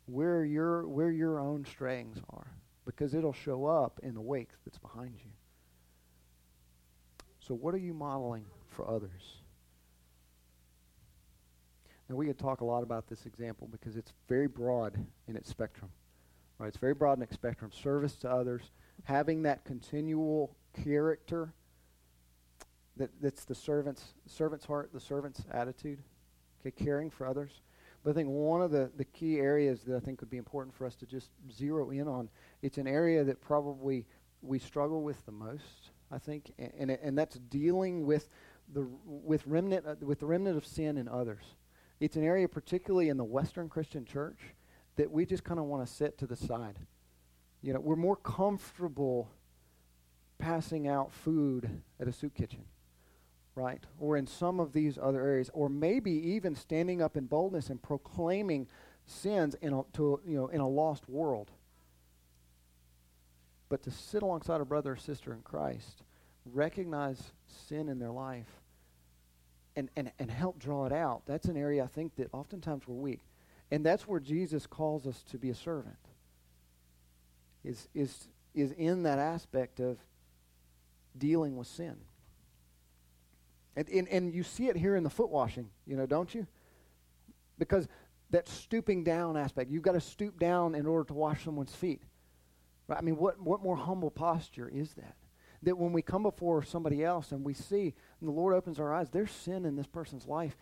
where 0.05 0.43
your 0.43 0.87
where 0.87 1.11
your 1.11 1.39
own 1.39 1.63
strayings 1.63 2.21
are 2.29 2.47
because 2.85 3.13
it'll 3.13 3.33
show 3.33 3.65
up 3.65 3.99
in 4.03 4.13
the 4.13 4.21
wake 4.21 4.49
that's 4.65 4.77
behind 4.77 5.15
you. 5.23 5.31
So 7.39 7.53
what 7.53 7.73
are 7.73 7.79
you 7.79 7.93
modeling 7.93 8.45
for 8.69 8.89
others? 8.89 9.41
Now 12.09 12.15
we 12.15 12.25
could 12.25 12.39
talk 12.39 12.61
a 12.61 12.65
lot 12.65 12.83
about 12.83 13.07
this 13.07 13.25
example 13.25 13.67
because 13.71 13.95
it's 13.95 14.13
very 14.27 14.47
broad 14.47 14.97
in 15.27 15.35
its 15.35 15.49
spectrum. 15.49 15.89
Right? 16.57 16.67
It's 16.67 16.77
very 16.77 16.93
broad 16.93 17.17
in 17.17 17.23
its 17.23 17.33
spectrum. 17.33 17.71
Service 17.71 18.15
to 18.17 18.29
others, 18.29 18.71
having 19.03 19.43
that 19.43 19.63
continual 19.65 20.55
character 20.83 21.53
that, 22.97 23.09
that's 23.21 23.45
the 23.45 23.55
servant's 23.55 24.13
servant's 24.27 24.65
heart, 24.65 24.91
the 24.93 24.99
servant's 24.99 25.43
attitude. 25.51 25.99
Okay, 26.61 26.71
caring 26.71 27.09
for 27.09 27.25
others. 27.25 27.61
But 28.03 28.11
I 28.11 28.13
think 28.13 28.29
one 28.29 28.61
of 28.61 28.71
the, 28.71 28.91
the 28.97 29.05
key 29.05 29.39
areas 29.39 29.81
that 29.83 29.95
I 29.95 29.99
think 29.99 30.19
would 30.19 30.29
be 30.29 30.37
important 30.37 30.75
for 30.75 30.85
us 30.85 30.95
to 30.97 31.05
just 31.05 31.29
zero 31.51 31.89
in 31.89 32.07
on, 32.07 32.29
it's 32.61 32.77
an 32.77 32.87
area 32.87 33.23
that 33.23 33.41
probably 33.41 34.05
we 34.41 34.59
struggle 34.59 35.03
with 35.03 35.25
the 35.25 35.31
most, 35.31 35.91
I 36.11 36.17
think, 36.17 36.53
and, 36.59 36.71
and, 36.77 36.91
and 36.91 37.17
that's 37.17 37.37
dealing 37.37 38.05
with 38.05 38.29
the, 38.73 38.87
with, 39.05 39.47
remnant, 39.47 39.85
uh, 39.87 39.95
with 40.01 40.19
the 40.19 40.25
remnant 40.25 40.57
of 40.57 40.65
sin 40.65 40.97
in 40.97 41.07
others. 41.07 41.43
It's 42.01 42.17
an 42.17 42.25
area, 42.25 42.49
particularly 42.49 43.07
in 43.07 43.15
the 43.15 43.23
Western 43.23 43.69
Christian 43.69 44.03
church, 44.03 44.39
that 44.97 45.09
we 45.09 45.25
just 45.25 45.45
kind 45.45 45.59
of 45.59 45.65
want 45.65 45.87
to 45.87 45.91
set 45.91 46.17
to 46.17 46.27
the 46.27 46.35
side. 46.35 46.77
You 47.61 47.73
know, 47.73 47.79
we're 47.79 47.95
more 47.95 48.17
comfortable 48.17 49.29
passing 50.37 50.89
out 50.89 51.13
food 51.13 51.81
at 52.01 52.09
a 52.09 52.11
soup 52.11 52.35
kitchen 52.35 52.65
right? 53.55 53.83
Or 53.99 54.17
in 54.17 54.27
some 54.27 54.59
of 54.59 54.73
these 54.73 54.97
other 55.01 55.21
areas, 55.21 55.49
or 55.53 55.69
maybe 55.69 56.11
even 56.11 56.55
standing 56.55 57.01
up 57.01 57.17
in 57.17 57.25
boldness 57.25 57.69
and 57.69 57.81
proclaiming 57.81 58.67
sins 59.05 59.55
in 59.61 59.73
a, 59.73 59.83
to, 59.93 60.19
you 60.25 60.37
know, 60.37 60.47
in 60.47 60.61
a 60.61 60.67
lost 60.67 61.07
world. 61.07 61.51
But 63.69 63.83
to 63.83 63.91
sit 63.91 64.23
alongside 64.23 64.61
a 64.61 64.65
brother 64.65 64.93
or 64.93 64.95
sister 64.95 65.33
in 65.33 65.41
Christ, 65.41 66.03
recognize 66.45 67.31
sin 67.67 67.89
in 67.89 67.99
their 67.99 68.11
life, 68.11 68.49
and, 69.75 69.89
and, 69.95 70.11
and 70.19 70.29
help 70.29 70.59
draw 70.59 70.85
it 70.85 70.93
out, 70.93 71.23
that's 71.25 71.47
an 71.47 71.57
area 71.57 71.83
I 71.83 71.87
think 71.87 72.15
that 72.17 72.29
oftentimes 72.31 72.87
we're 72.87 72.95
weak. 72.95 73.21
And 73.71 73.83
that's 73.83 74.07
where 74.07 74.19
Jesus 74.19 74.67
calls 74.67 75.07
us 75.07 75.23
to 75.31 75.39
be 75.39 75.49
a 75.49 75.55
servant, 75.55 75.97
is, 77.63 77.87
is, 77.95 78.27
is 78.53 78.71
in 78.73 79.03
that 79.03 79.17
aspect 79.17 79.79
of 79.79 79.97
dealing 81.17 81.55
with 81.55 81.67
sin. 81.67 81.95
And, 83.75 83.89
and, 83.89 84.07
and 84.07 84.33
you 84.33 84.43
see 84.43 84.67
it 84.67 84.77
here 84.77 84.95
in 84.95 85.03
the 85.03 85.09
foot 85.09 85.29
washing, 85.29 85.69
you 85.85 85.95
know, 85.95 86.05
don't 86.05 86.33
you? 86.33 86.45
Because 87.57 87.87
that 88.29 88.47
stooping 88.47 89.03
down 89.03 89.37
aspect, 89.37 89.71
you've 89.71 89.83
got 89.83 89.93
to 89.93 90.01
stoop 90.01 90.39
down 90.39 90.75
in 90.75 90.85
order 90.85 91.05
to 91.05 91.13
wash 91.13 91.43
someone's 91.43 91.73
feet. 91.73 92.01
Right? 92.87 92.97
I 92.99 93.01
mean, 93.01 93.17
what, 93.17 93.39
what 93.39 93.63
more 93.63 93.75
humble 93.75 94.11
posture 94.11 94.69
is 94.69 94.93
that? 94.93 95.15
That 95.63 95.77
when 95.77 95.93
we 95.93 96.01
come 96.01 96.23
before 96.23 96.63
somebody 96.63 97.03
else 97.03 97.31
and 97.31 97.43
we 97.43 97.53
see, 97.53 97.93
and 98.19 98.27
the 98.27 98.33
Lord 98.33 98.53
opens 98.53 98.79
our 98.79 98.93
eyes, 98.93 99.09
there's 99.09 99.31
sin 99.31 99.65
in 99.65 99.75
this 99.75 99.87
person's 99.87 100.27
life, 100.27 100.57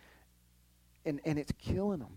and, 1.04 1.20
and 1.24 1.38
it's 1.38 1.52
killing 1.58 1.98
them. 1.98 2.16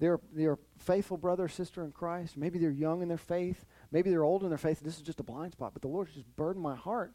They're, 0.00 0.20
they're 0.32 0.58
faithful 0.78 1.16
brother 1.16 1.44
or 1.44 1.48
sister 1.48 1.84
in 1.84 1.92
Christ. 1.92 2.36
Maybe 2.36 2.58
they're 2.58 2.70
young 2.70 3.00
in 3.00 3.08
their 3.08 3.16
faith. 3.16 3.64
Maybe 3.90 4.10
they're 4.10 4.24
old 4.24 4.42
in 4.42 4.48
their 4.48 4.58
faith. 4.58 4.80
This 4.80 4.96
is 4.96 5.02
just 5.02 5.20
a 5.20 5.22
blind 5.22 5.52
spot. 5.52 5.72
But 5.72 5.82
the 5.82 5.88
Lord's 5.88 6.12
just 6.12 6.26
burdened 6.36 6.62
my 6.62 6.74
heart 6.74 7.14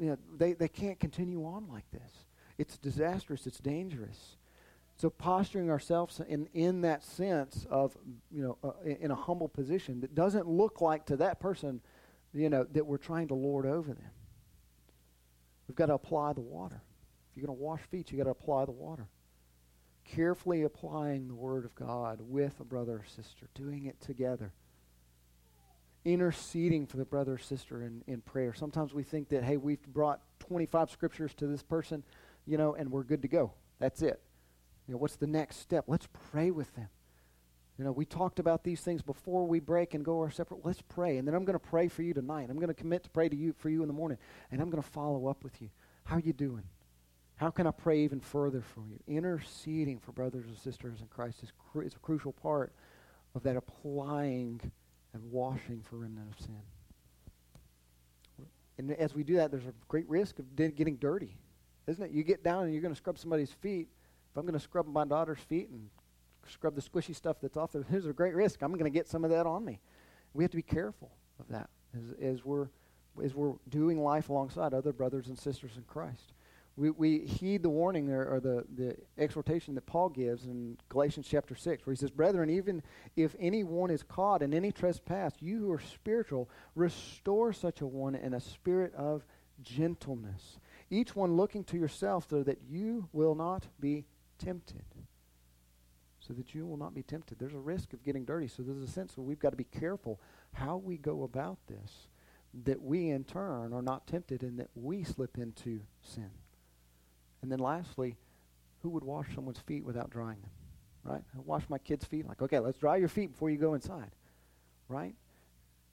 you 0.00 0.06
know, 0.06 0.18
they, 0.36 0.54
they 0.54 0.68
can't 0.68 0.98
continue 0.98 1.44
on 1.44 1.68
like 1.68 1.88
this. 1.92 2.10
It's 2.56 2.78
disastrous. 2.78 3.46
It's 3.46 3.58
dangerous. 3.58 4.36
So 4.96 5.10
posturing 5.10 5.70
ourselves 5.70 6.20
in, 6.26 6.48
in 6.54 6.80
that 6.82 7.04
sense 7.04 7.66
of, 7.70 7.96
you 8.30 8.42
know, 8.42 8.58
uh, 8.64 8.72
in, 8.82 9.10
a 9.10 9.14
humble 9.14 9.48
position 9.48 10.00
that 10.00 10.14
doesn't 10.14 10.46
look 10.48 10.80
like 10.80 11.06
to 11.06 11.16
that 11.18 11.38
person, 11.38 11.80
you 12.32 12.48
know, 12.48 12.64
that 12.72 12.84
we're 12.84 12.98
trying 12.98 13.28
to 13.28 13.34
lord 13.34 13.66
over 13.66 13.92
them. 13.92 14.10
We've 15.68 15.76
got 15.76 15.86
to 15.86 15.94
apply 15.94 16.32
the 16.32 16.40
water. 16.40 16.82
If 17.30 17.36
you're 17.36 17.46
going 17.46 17.58
to 17.58 17.62
wash 17.62 17.80
feet, 17.90 18.10
you've 18.10 18.18
got 18.18 18.24
to 18.24 18.30
apply 18.30 18.64
the 18.64 18.72
water. 18.72 19.08
Carefully 20.04 20.62
applying 20.62 21.28
the 21.28 21.34
Word 21.34 21.64
of 21.64 21.74
God 21.74 22.20
with 22.20 22.58
a 22.58 22.64
brother 22.64 22.96
or 22.96 23.04
sister, 23.06 23.48
doing 23.54 23.86
it 23.86 24.00
together 24.00 24.52
interceding 26.04 26.86
for 26.86 26.96
the 26.96 27.04
brother 27.04 27.34
or 27.34 27.38
sister 27.38 27.82
in, 27.82 28.02
in 28.06 28.20
prayer. 28.20 28.54
Sometimes 28.54 28.94
we 28.94 29.02
think 29.02 29.28
that, 29.28 29.44
hey, 29.44 29.56
we've 29.56 29.82
brought 29.88 30.20
25 30.40 30.90
scriptures 30.90 31.34
to 31.34 31.46
this 31.46 31.62
person, 31.62 32.02
you 32.46 32.56
know, 32.56 32.74
and 32.74 32.90
we're 32.90 33.02
good 33.02 33.22
to 33.22 33.28
go. 33.28 33.52
That's 33.78 34.02
it. 34.02 34.20
You 34.86 34.94
know, 34.94 34.98
what's 34.98 35.16
the 35.16 35.26
next 35.26 35.56
step? 35.56 35.84
Let's 35.86 36.08
pray 36.30 36.50
with 36.50 36.74
them. 36.74 36.88
You 37.78 37.84
know, 37.84 37.92
we 37.92 38.04
talked 38.04 38.38
about 38.38 38.62
these 38.62 38.80
things 38.80 39.00
before 39.00 39.46
we 39.46 39.58
break 39.58 39.94
and 39.94 40.04
go 40.04 40.18
our 40.20 40.30
separate. 40.30 40.60
Let's 40.64 40.82
pray. 40.82 41.16
And 41.16 41.26
then 41.26 41.34
I'm 41.34 41.44
going 41.44 41.58
to 41.58 41.66
pray 41.66 41.88
for 41.88 42.02
you 42.02 42.12
tonight. 42.12 42.48
I'm 42.50 42.56
going 42.56 42.68
to 42.68 42.74
commit 42.74 43.04
to 43.04 43.10
pray 43.10 43.28
to 43.28 43.36
you 43.36 43.54
for 43.56 43.70
you 43.70 43.80
in 43.80 43.88
the 43.88 43.94
morning. 43.94 44.18
And 44.50 44.60
I'm 44.60 44.68
going 44.68 44.82
to 44.82 44.88
follow 44.88 45.28
up 45.28 45.42
with 45.42 45.62
you. 45.62 45.70
How 46.04 46.16
are 46.16 46.20
you 46.20 46.34
doing? 46.34 46.64
How 47.36 47.48
can 47.50 47.66
I 47.66 47.70
pray 47.70 48.00
even 48.00 48.20
further 48.20 48.60
for 48.60 48.82
you? 48.86 48.98
Interceding 49.06 49.98
for 49.98 50.12
brothers 50.12 50.46
and 50.46 50.58
sisters 50.58 51.00
in 51.00 51.06
Christ 51.06 51.42
is, 51.42 51.52
cru- 51.72 51.86
is 51.86 51.94
a 51.94 51.98
crucial 52.00 52.32
part 52.32 52.74
of 53.34 53.42
that 53.44 53.56
applying 53.56 54.60
and 55.12 55.30
washing 55.30 55.82
for 55.82 55.96
remnant 55.96 56.32
of 56.32 56.44
sin. 56.44 56.62
And 58.78 58.92
as 58.92 59.14
we 59.14 59.24
do 59.24 59.36
that, 59.36 59.50
there's 59.50 59.66
a 59.66 59.74
great 59.88 60.08
risk 60.08 60.38
of 60.38 60.56
getting 60.56 60.96
dirty, 60.96 61.36
isn't 61.86 62.02
it? 62.02 62.10
You 62.12 62.22
get 62.22 62.42
down 62.42 62.64
and 62.64 62.72
you're 62.72 62.82
going 62.82 62.94
to 62.94 62.98
scrub 62.98 63.18
somebody's 63.18 63.52
feet. 63.52 63.88
If 64.30 64.36
I'm 64.36 64.42
going 64.44 64.54
to 64.54 64.60
scrub 64.60 64.86
my 64.86 65.04
daughter's 65.04 65.40
feet 65.40 65.68
and 65.68 65.90
scrub 66.48 66.74
the 66.74 66.80
squishy 66.80 67.14
stuff 67.14 67.36
that's 67.42 67.56
off 67.56 67.72
there, 67.72 67.84
there's 67.90 68.06
a 68.06 68.12
great 68.12 68.34
risk. 68.34 68.62
I'm 68.62 68.72
going 68.72 68.84
to 68.84 68.90
get 68.90 69.06
some 69.08 69.24
of 69.24 69.30
that 69.30 69.46
on 69.46 69.64
me. 69.64 69.80
We 70.32 70.44
have 70.44 70.50
to 70.52 70.56
be 70.56 70.62
careful 70.62 71.10
of 71.38 71.48
that 71.48 71.68
as, 71.94 72.14
as 72.22 72.44
we're 72.44 72.68
as 73.22 73.34
we're 73.34 73.54
doing 73.68 74.00
life 74.00 74.28
alongside 74.28 74.72
other 74.72 74.92
brothers 74.92 75.26
and 75.26 75.38
sisters 75.38 75.72
in 75.76 75.82
Christ 75.82 76.32
we, 76.76 76.90
we 76.90 77.18
heed 77.18 77.62
the 77.62 77.68
warning 77.68 78.10
or, 78.10 78.24
or 78.24 78.40
the, 78.40 78.64
the 78.74 78.96
exhortation 79.18 79.74
that 79.74 79.86
Paul 79.86 80.08
gives 80.08 80.44
in 80.44 80.78
Galatians 80.88 81.26
chapter 81.28 81.54
6, 81.54 81.84
where 81.84 81.92
he 81.92 81.98
says, 81.98 82.10
Brethren, 82.10 82.48
even 82.48 82.82
if 83.16 83.34
anyone 83.38 83.90
is 83.90 84.02
caught 84.02 84.42
in 84.42 84.54
any 84.54 84.72
trespass, 84.72 85.34
you 85.40 85.58
who 85.58 85.72
are 85.72 85.80
spiritual, 85.80 86.48
restore 86.74 87.52
such 87.52 87.80
a 87.80 87.86
one 87.86 88.14
in 88.14 88.34
a 88.34 88.40
spirit 88.40 88.94
of 88.94 89.24
gentleness. 89.62 90.58
Each 90.90 91.14
one 91.14 91.36
looking 91.36 91.64
to 91.64 91.76
yourself 91.76 92.26
so 92.28 92.42
that 92.42 92.58
you 92.68 93.08
will 93.12 93.34
not 93.34 93.66
be 93.78 94.06
tempted. 94.38 94.84
So 96.18 96.34
that 96.34 96.54
you 96.54 96.66
will 96.66 96.76
not 96.76 96.94
be 96.94 97.02
tempted. 97.02 97.38
There's 97.38 97.54
a 97.54 97.58
risk 97.58 97.92
of 97.92 98.02
getting 98.02 98.24
dirty. 98.24 98.48
So 98.48 98.62
there's 98.62 98.82
a 98.82 98.90
sense 98.90 99.16
where 99.16 99.26
we've 99.26 99.38
got 99.38 99.50
to 99.50 99.56
be 99.56 99.64
careful 99.64 100.20
how 100.52 100.76
we 100.76 100.96
go 100.96 101.22
about 101.22 101.58
this, 101.68 102.08
that 102.64 102.82
we 102.82 103.10
in 103.10 103.24
turn 103.24 103.72
are 103.72 103.82
not 103.82 104.06
tempted 104.06 104.42
and 104.42 104.58
that 104.58 104.70
we 104.74 105.04
slip 105.04 105.38
into 105.38 105.80
sin. 106.02 106.30
And 107.42 107.50
then 107.50 107.58
lastly, 107.58 108.16
who 108.82 108.90
would 108.90 109.04
wash 109.04 109.26
someone's 109.34 109.60
feet 109.60 109.84
without 109.84 110.10
drying 110.10 110.40
them? 110.40 110.50
Right? 111.02 111.22
I 111.34 111.40
wash 111.44 111.64
my 111.68 111.78
kids' 111.78 112.04
feet. 112.04 112.26
Like, 112.26 112.42
okay, 112.42 112.58
let's 112.58 112.78
dry 112.78 112.96
your 112.96 113.08
feet 113.08 113.32
before 113.32 113.50
you 113.50 113.56
go 113.56 113.74
inside. 113.74 114.10
Right? 114.88 115.14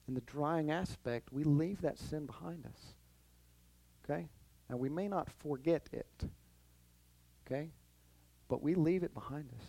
in 0.08 0.14
the 0.14 0.20
drying 0.22 0.70
aspect, 0.70 1.32
we 1.32 1.44
leave 1.44 1.82
that 1.82 1.98
sin 1.98 2.26
behind 2.26 2.64
us. 2.64 2.94
Okay? 4.04 4.26
Now, 4.68 4.78
we 4.78 4.88
may 4.88 5.06
not 5.06 5.28
forget 5.38 5.86
it. 5.92 6.24
Okay? 7.46 7.70
But 8.48 8.62
we 8.62 8.74
leave 8.74 9.02
it 9.02 9.12
behind 9.12 9.50
us. 9.54 9.64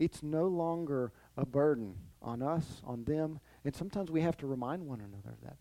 It's 0.00 0.22
no 0.24 0.48
longer 0.48 1.12
a 1.36 1.46
burden 1.46 1.94
on 2.20 2.42
us, 2.42 2.82
on 2.84 3.04
them, 3.04 3.38
and 3.64 3.74
sometimes 3.74 4.10
we 4.10 4.20
have 4.22 4.36
to 4.38 4.46
remind 4.48 4.84
one 4.84 5.00
another 5.00 5.30
of 5.30 5.40
that. 5.44 5.56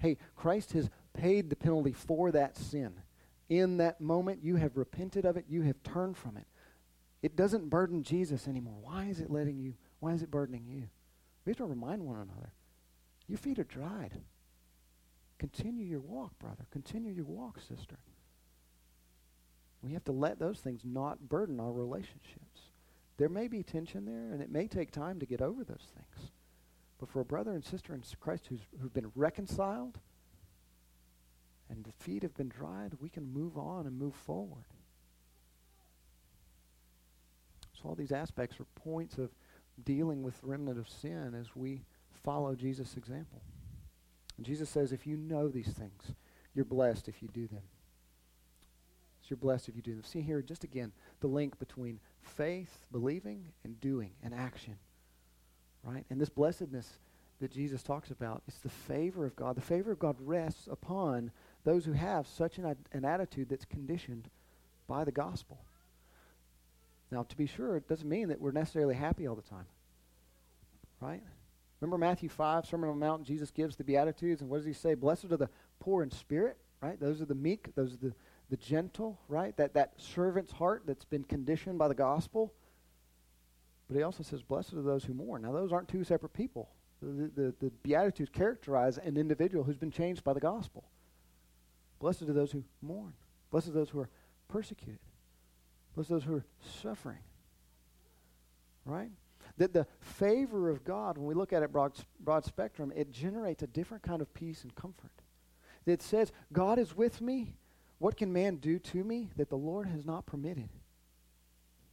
Hey, 0.00 0.18
Christ 0.34 0.72
has 0.72 0.90
paid 1.14 1.48
the 1.48 1.56
penalty 1.56 1.92
for 1.92 2.32
that 2.32 2.56
sin. 2.56 2.92
In 3.48 3.76
that 3.76 4.00
moment, 4.00 4.42
you 4.42 4.56
have 4.56 4.76
repented 4.76 5.24
of 5.24 5.36
it, 5.36 5.44
you 5.48 5.62
have 5.62 5.82
turned 5.82 6.16
from 6.16 6.36
it. 6.36 6.46
It 7.22 7.36
doesn't 7.36 7.70
burden 7.70 8.02
Jesus 8.02 8.48
anymore. 8.48 8.78
Why 8.80 9.06
is 9.06 9.20
it 9.20 9.30
letting 9.30 9.58
you, 9.58 9.74
why 10.00 10.12
is 10.12 10.22
it 10.22 10.30
burdening 10.30 10.66
you? 10.66 10.88
We 11.44 11.50
have 11.50 11.58
to 11.58 11.64
remind 11.64 12.02
one 12.02 12.16
another. 12.16 12.52
Your 13.28 13.38
feet 13.38 13.58
are 13.58 13.64
dried. 13.64 14.20
Continue 15.38 15.84
your 15.84 16.00
walk, 16.00 16.38
brother. 16.38 16.66
Continue 16.70 17.12
your 17.12 17.24
walk, 17.24 17.60
sister. 17.60 17.96
We 19.82 19.92
have 19.92 20.04
to 20.04 20.12
let 20.12 20.38
those 20.38 20.60
things 20.60 20.82
not 20.84 21.28
burden 21.28 21.60
our 21.60 21.72
relationships. 21.72 22.70
There 23.18 23.28
may 23.28 23.48
be 23.48 23.62
tension 23.62 24.04
there, 24.04 24.32
and 24.32 24.42
it 24.42 24.50
may 24.50 24.66
take 24.66 24.90
time 24.90 25.20
to 25.20 25.26
get 25.26 25.40
over 25.40 25.64
those 25.64 25.86
things. 25.94 26.30
But 26.98 27.08
for 27.10 27.20
a 27.20 27.24
brother 27.24 27.52
and 27.52 27.64
sister 27.64 27.94
in 27.94 28.02
Christ 28.20 28.46
who's, 28.48 28.60
who've 28.80 28.92
been 28.92 29.12
reconciled 29.14 29.98
and 31.70 31.84
the 31.84 31.92
feet 31.92 32.22
have 32.22 32.36
been 32.36 32.48
dried, 32.48 32.92
we 33.00 33.08
can 33.08 33.32
move 33.32 33.56
on 33.56 33.86
and 33.86 33.98
move 33.98 34.14
forward. 34.14 34.64
So 37.74 37.88
all 37.88 37.94
these 37.94 38.12
aspects 38.12 38.58
are 38.60 38.66
points 38.82 39.18
of 39.18 39.30
dealing 39.84 40.22
with 40.22 40.40
the 40.40 40.46
remnant 40.46 40.78
of 40.78 40.88
sin 40.88 41.34
as 41.38 41.54
we 41.54 41.82
follow 42.24 42.54
Jesus' 42.54 42.96
example. 42.96 43.42
And 44.36 44.46
Jesus 44.46 44.70
says, 44.70 44.92
if 44.92 45.06
you 45.06 45.16
know 45.16 45.48
these 45.48 45.68
things, 45.68 46.12
you're 46.54 46.64
blessed 46.64 47.08
if 47.08 47.22
you 47.22 47.28
do 47.32 47.46
them. 47.46 47.62
So 49.22 49.28
you're 49.30 49.36
blessed 49.38 49.68
if 49.68 49.76
you 49.76 49.82
do 49.82 49.94
them. 49.94 50.04
See 50.04 50.22
here, 50.22 50.40
just 50.40 50.64
again, 50.64 50.92
the 51.20 51.26
link 51.26 51.58
between 51.58 52.00
faith, 52.20 52.78
believing, 52.92 53.46
and 53.64 53.80
doing, 53.80 54.12
and 54.22 54.32
action. 54.32 54.76
Right? 55.82 56.04
And 56.10 56.20
this 56.20 56.28
blessedness 56.28 56.98
that 57.40 57.52
Jesus 57.52 57.82
talks 57.82 58.10
about, 58.10 58.42
it's 58.48 58.58
the 58.58 58.68
favor 58.68 59.26
of 59.26 59.36
God. 59.36 59.56
The 59.56 59.62
favor 59.62 59.92
of 59.92 59.98
God 59.98 60.16
rests 60.20 60.68
upon 60.70 61.30
those 61.66 61.84
who 61.84 61.92
have 61.92 62.28
such 62.28 62.58
an, 62.58 62.76
an 62.92 63.04
attitude 63.04 63.48
that's 63.48 63.64
conditioned 63.64 64.30
by 64.86 65.02
the 65.02 65.10
gospel. 65.10 65.58
Now, 67.10 67.24
to 67.24 67.36
be 67.36 67.46
sure, 67.46 67.76
it 67.76 67.88
doesn't 67.88 68.08
mean 68.08 68.28
that 68.28 68.40
we're 68.40 68.52
necessarily 68.52 68.94
happy 68.94 69.26
all 69.26 69.34
the 69.34 69.42
time. 69.42 69.66
Right? 71.00 71.22
Remember 71.80 71.98
Matthew 71.98 72.28
5, 72.28 72.66
Sermon 72.66 72.88
on 72.88 73.00
the 73.00 73.04
Mount, 73.04 73.24
Jesus 73.24 73.50
gives 73.50 73.74
the 73.74 73.82
Beatitudes, 73.82 74.40
and 74.40 74.48
what 74.48 74.58
does 74.58 74.66
he 74.66 74.72
say? 74.72 74.94
Blessed 74.94 75.24
are 75.24 75.36
the 75.36 75.50
poor 75.80 76.04
in 76.04 76.10
spirit, 76.12 76.56
right? 76.80 76.98
Those 77.00 77.20
are 77.20 77.26
the 77.26 77.34
meek, 77.34 77.74
those 77.74 77.94
are 77.94 77.98
the, 77.98 78.14
the 78.48 78.56
gentle, 78.56 79.18
right? 79.28 79.54
That, 79.56 79.74
that 79.74 79.94
servant's 79.98 80.52
heart 80.52 80.84
that's 80.86 81.04
been 81.04 81.24
conditioned 81.24 81.78
by 81.78 81.88
the 81.88 81.94
gospel. 81.94 82.54
But 83.88 83.96
he 83.96 84.04
also 84.04 84.22
says, 84.22 84.40
blessed 84.42 84.74
are 84.74 84.82
those 84.82 85.04
who 85.04 85.14
mourn. 85.14 85.42
Now, 85.42 85.52
those 85.52 85.72
aren't 85.72 85.88
two 85.88 86.04
separate 86.04 86.32
people. 86.32 86.70
The, 87.02 87.30
the, 87.34 87.54
the 87.60 87.70
Beatitudes 87.82 88.30
characterize 88.30 88.98
an 88.98 89.16
individual 89.16 89.64
who's 89.64 89.76
been 89.76 89.90
changed 89.90 90.22
by 90.22 90.32
the 90.32 90.40
gospel. 90.40 90.84
Blessed 91.98 92.22
are 92.22 92.32
those 92.32 92.52
who 92.52 92.64
mourn. 92.82 93.14
Blessed 93.50 93.68
are 93.68 93.72
those 93.72 93.90
who 93.90 94.00
are 94.00 94.10
persecuted. 94.48 94.98
Blessed 95.94 96.10
are 96.10 96.14
those 96.14 96.24
who 96.24 96.36
are 96.36 96.44
suffering. 96.82 97.18
Right? 98.84 99.10
That 99.58 99.72
the 99.72 99.86
favor 100.00 100.68
of 100.68 100.84
God, 100.84 101.16
when 101.16 101.26
we 101.26 101.34
look 101.34 101.52
at 101.52 101.62
it 101.62 101.72
broad, 101.72 101.92
broad 102.20 102.44
spectrum, 102.44 102.92
it 102.94 103.10
generates 103.10 103.62
a 103.62 103.66
different 103.66 104.02
kind 104.02 104.20
of 104.20 104.32
peace 104.34 104.62
and 104.62 104.74
comfort. 104.74 105.10
It 105.86 106.02
says, 106.02 106.32
God 106.52 106.78
is 106.78 106.96
with 106.96 107.20
me. 107.20 107.54
What 107.98 108.16
can 108.16 108.32
man 108.32 108.56
do 108.56 108.78
to 108.78 109.04
me 109.04 109.30
that 109.36 109.48
the 109.48 109.56
Lord 109.56 109.86
has 109.86 110.04
not 110.04 110.26
permitted? 110.26 110.68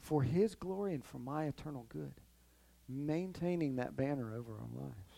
For 0.01 0.23
his 0.23 0.55
glory 0.55 0.93
and 0.93 1.05
for 1.05 1.19
my 1.19 1.45
eternal 1.45 1.85
good. 1.87 2.13
Maintaining 2.89 3.77
that 3.77 3.95
banner 3.95 4.35
over 4.35 4.53
our 4.53 4.83
lives. 4.83 5.12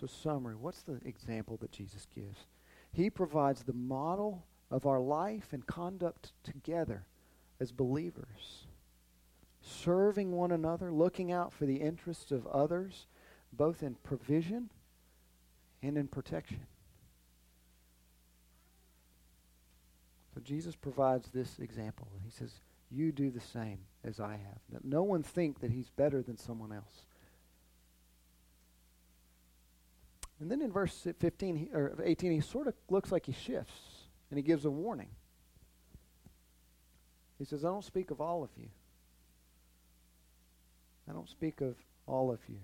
So, 0.00 0.06
summary 0.06 0.56
what's 0.56 0.82
the 0.82 0.98
example 1.04 1.58
that 1.58 1.72
Jesus 1.72 2.06
gives? 2.14 2.46
He 2.90 3.10
provides 3.10 3.62
the 3.62 3.74
model 3.74 4.44
of 4.70 4.86
our 4.86 5.00
life 5.00 5.52
and 5.52 5.66
conduct 5.66 6.32
together 6.42 7.04
as 7.60 7.70
believers 7.70 8.66
serving 9.62 10.32
one 10.32 10.52
another, 10.52 10.90
looking 10.90 11.30
out 11.30 11.52
for 11.52 11.66
the 11.66 11.76
interests 11.76 12.32
of 12.32 12.46
others, 12.46 13.06
both 13.52 13.82
in 13.82 13.94
provision 14.02 14.70
and 15.82 15.96
in 15.96 16.08
protection. 16.08 16.66
So 20.34 20.40
Jesus 20.40 20.76
provides 20.76 21.28
this 21.30 21.58
example. 21.58 22.08
He 22.24 22.30
says, 22.30 22.60
You 22.90 23.12
do 23.12 23.30
the 23.30 23.40
same 23.40 23.80
as 24.04 24.20
I 24.20 24.32
have. 24.32 24.82
No 24.84 25.02
one 25.02 25.22
think 25.22 25.60
that 25.60 25.72
he's 25.72 25.90
better 25.90 26.22
than 26.22 26.36
someone 26.36 26.72
else. 26.72 27.04
And 30.40 30.50
then 30.50 30.62
in 30.62 30.72
verse 30.72 31.06
15 31.18 31.68
or 31.74 31.94
18, 32.02 32.32
he 32.32 32.40
sort 32.40 32.66
of 32.66 32.74
looks 32.88 33.12
like 33.12 33.26
he 33.26 33.32
shifts 33.32 33.74
and 34.30 34.38
he 34.38 34.42
gives 34.42 34.64
a 34.64 34.70
warning. 34.70 35.10
He 37.38 37.44
says, 37.44 37.64
I 37.64 37.68
don't 37.68 37.84
speak 37.84 38.10
of 38.10 38.20
all 38.20 38.42
of 38.42 38.50
you. 38.56 38.68
I 41.08 41.12
don't 41.12 41.28
speak 41.28 41.60
of 41.60 41.76
all 42.06 42.30
of 42.30 42.38
you. 42.48 42.58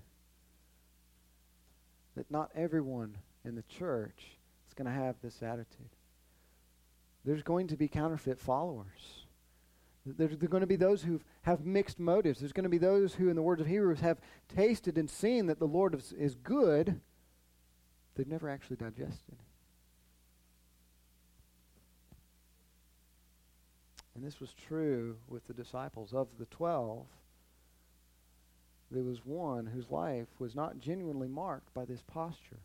That 2.17 2.31
not 2.31 2.51
everyone 2.55 3.17
in 3.45 3.55
the 3.55 3.65
church 3.79 4.23
is 4.69 4.75
going 4.75 4.87
to 4.87 4.93
have 4.93 5.17
this 5.23 5.43
attitude. 5.43 5.91
There's 7.25 7.43
going 7.43 7.69
to 7.69 7.77
be 7.77 7.89
counterfeit 7.89 8.39
followers. 8.39 9.25
There's, 10.07 10.37
going 10.37 10.61
to 10.61 10.69
be 10.69 10.77
those 10.77 11.03
who 11.03 11.21
have 11.43 11.67
mixed 11.67 11.99
motives. 11.99 12.39
There's 12.39 12.53
going 12.53 12.65
to 12.65 12.71
be 12.71 12.79
those 12.79 13.15
who, 13.15 13.29
in 13.29 13.35
the 13.35 13.43
words 13.43 13.61
of 13.61 13.67
Hebrews, 13.67 14.01
have 14.01 14.21
tasted 14.55 14.99
and 14.99 15.11
seen 15.11 15.47
that 15.47 15.59
the 15.59 15.67
Lord 15.67 16.01
is 16.17 16.37
good. 16.37 17.01
They've 18.17 18.27
never 18.27 18.49
actually 18.49 18.77
digested. 18.77 19.37
And 24.15 24.25
this 24.25 24.41
was 24.41 24.55
true 24.67 25.17
with 25.29 25.47
the 25.47 25.53
disciples. 25.53 26.15
Of 26.15 26.29
the 26.39 26.47
twelve, 26.47 27.07
there 28.91 29.03
was 29.03 29.27
one 29.27 29.67
whose 29.67 29.91
life 29.91 30.29
was 30.39 30.55
not 30.55 30.81
genuinely 30.81 31.29
marked 31.29 31.75
by 31.75 31.85
this 31.85 32.03
posture 32.03 32.61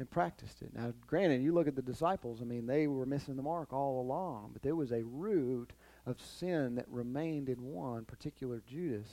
and 0.00 0.10
practiced 0.10 0.62
it. 0.62 0.74
Now, 0.74 0.92
granted, 1.06 1.42
you 1.42 1.52
look 1.52 1.68
at 1.68 1.76
the 1.76 1.82
disciples, 1.82 2.40
I 2.40 2.44
mean, 2.44 2.66
they 2.66 2.88
were 2.88 3.06
missing 3.06 3.36
the 3.36 3.42
mark 3.42 3.72
all 3.72 4.00
along, 4.00 4.50
but 4.52 4.62
there 4.62 4.76
was 4.76 4.90
a 4.90 5.04
root 5.04 5.72
of 6.06 6.20
sin 6.20 6.74
that 6.76 6.86
remained 6.88 7.48
in 7.48 7.62
one, 7.62 8.04
particular 8.04 8.62
Judas, 8.68 9.08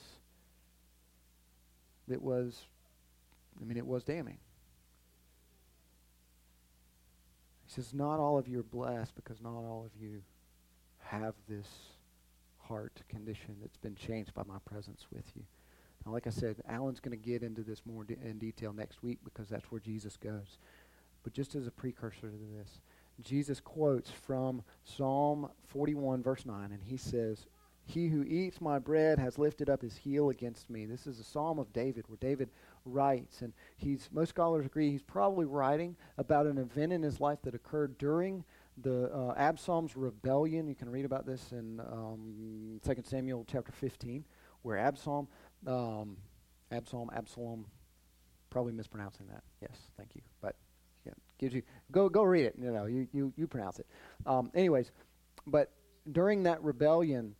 that 2.08 2.22
was, 2.22 2.66
I 3.60 3.64
mean, 3.64 3.76
it 3.76 3.86
was 3.86 4.04
damning. 4.04 4.38
He 7.64 7.65
says, 7.76 7.94
Not 7.94 8.18
all 8.18 8.38
of 8.38 8.48
you 8.48 8.60
are 8.60 8.64
blessed 8.64 9.14
because 9.14 9.40
not 9.40 9.54
all 9.54 9.86
of 9.86 10.00
you 10.00 10.22
have 10.98 11.34
this 11.48 11.68
heart 12.58 13.00
condition 13.08 13.56
that's 13.60 13.76
been 13.76 13.94
changed 13.94 14.34
by 14.34 14.42
my 14.46 14.58
presence 14.64 15.06
with 15.12 15.24
you. 15.34 15.42
Now, 16.04 16.12
like 16.12 16.26
I 16.26 16.30
said, 16.30 16.56
Alan's 16.68 17.00
going 17.00 17.18
to 17.18 17.24
get 17.24 17.42
into 17.42 17.62
this 17.62 17.82
more 17.84 18.04
de- 18.04 18.14
in 18.24 18.38
detail 18.38 18.72
next 18.72 19.02
week 19.02 19.18
because 19.24 19.48
that's 19.48 19.70
where 19.70 19.80
Jesus 19.80 20.16
goes. 20.16 20.58
But 21.22 21.32
just 21.32 21.54
as 21.54 21.66
a 21.66 21.72
precursor 21.72 22.30
to 22.30 22.58
this, 22.58 22.80
Jesus 23.20 23.60
quotes 23.60 24.10
from 24.10 24.62
Psalm 24.84 25.48
41, 25.68 26.22
verse 26.22 26.44
9, 26.44 26.70
and 26.70 26.82
he 26.84 26.96
says, 26.96 27.46
He 27.84 28.08
who 28.08 28.22
eats 28.22 28.60
my 28.60 28.78
bread 28.78 29.18
has 29.18 29.38
lifted 29.38 29.68
up 29.70 29.82
his 29.82 29.96
heel 29.96 30.30
against 30.30 30.70
me. 30.70 30.86
This 30.86 31.06
is 31.06 31.18
a 31.18 31.24
psalm 31.24 31.58
of 31.58 31.72
David, 31.72 32.04
where 32.08 32.18
David 32.20 32.50
writes, 32.86 33.42
and 33.42 33.52
he's 33.76 34.08
most 34.12 34.30
scholars 34.30 34.64
agree 34.64 34.90
he's 34.90 35.02
probably 35.02 35.44
writing 35.44 35.96
about 36.18 36.46
an 36.46 36.58
event 36.58 36.92
in 36.92 37.02
his 37.02 37.20
life 37.20 37.38
that 37.42 37.54
occurred 37.54 37.98
during 37.98 38.44
the 38.82 39.10
uh, 39.12 39.34
Absalom's 39.36 39.96
rebellion. 39.96 40.68
You 40.68 40.74
can 40.74 40.88
read 40.90 41.04
about 41.04 41.26
this 41.26 41.52
in 41.52 41.80
um, 41.80 42.80
2 42.84 42.94
Samuel 43.04 43.44
chapter 43.50 43.72
15, 43.72 44.24
where 44.62 44.78
Absalom 44.78 45.28
um, 45.66 46.16
Absalom, 46.70 47.10
Absalom, 47.14 47.66
probably 48.50 48.72
mispronouncing 48.72 49.26
that. 49.28 49.42
Yes, 49.60 49.76
thank 49.96 50.14
you. 50.14 50.22
But 50.40 50.56
yeah, 51.04 51.12
gives 51.38 51.54
you 51.54 51.62
go 51.90 52.08
go 52.08 52.22
read 52.22 52.44
it. 52.44 52.54
You 52.60 52.70
know, 52.70 52.86
you 52.86 53.08
you 53.12 53.32
you 53.36 53.46
pronounce 53.46 53.78
it. 53.78 53.86
Um, 54.26 54.50
anyways, 54.54 54.90
but 55.46 55.70
during 56.10 56.44
that 56.44 56.62
rebellion, 56.62 57.34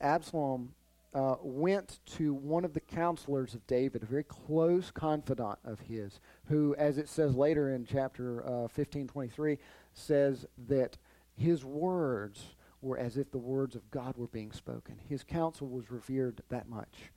Absalom 0.00 0.74
uh, 1.16 1.36
went 1.42 2.00
to 2.04 2.34
one 2.34 2.64
of 2.64 2.74
the 2.74 2.80
counselors 2.80 3.54
of 3.54 3.66
David, 3.66 4.02
a 4.02 4.06
very 4.06 4.24
close 4.24 4.90
confidant 4.90 5.58
of 5.64 5.80
his, 5.80 6.20
who, 6.48 6.74
as 6.76 6.98
it 6.98 7.08
says 7.08 7.34
later 7.34 7.74
in 7.74 7.86
chapter 7.86 8.46
uh, 8.46 8.68
15, 8.68 9.08
23, 9.08 9.58
says 9.94 10.46
that 10.68 10.98
his 11.34 11.64
words 11.64 12.54
were 12.82 12.98
as 12.98 13.16
if 13.16 13.30
the 13.30 13.38
words 13.38 13.74
of 13.74 13.90
God 13.90 14.18
were 14.18 14.26
being 14.28 14.52
spoken. 14.52 14.96
His 15.08 15.24
counsel 15.24 15.68
was 15.68 15.90
revered 15.90 16.42
that 16.50 16.68
much 16.68 17.10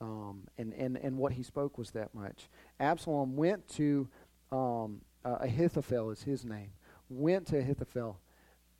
Um, 0.00 0.48
and, 0.58 0.72
and, 0.74 0.96
and 0.98 1.16
what 1.16 1.32
he 1.32 1.42
spoke 1.42 1.78
was 1.78 1.92
that 1.92 2.14
much. 2.14 2.48
Absalom 2.80 3.36
went 3.36 3.66
to 3.68 4.08
um, 4.52 5.00
uh, 5.24 5.38
Ahithophel, 5.40 6.10
is 6.10 6.22
his 6.22 6.44
name, 6.44 6.72
went 7.08 7.46
to 7.48 7.58
Ahithophel. 7.58 8.20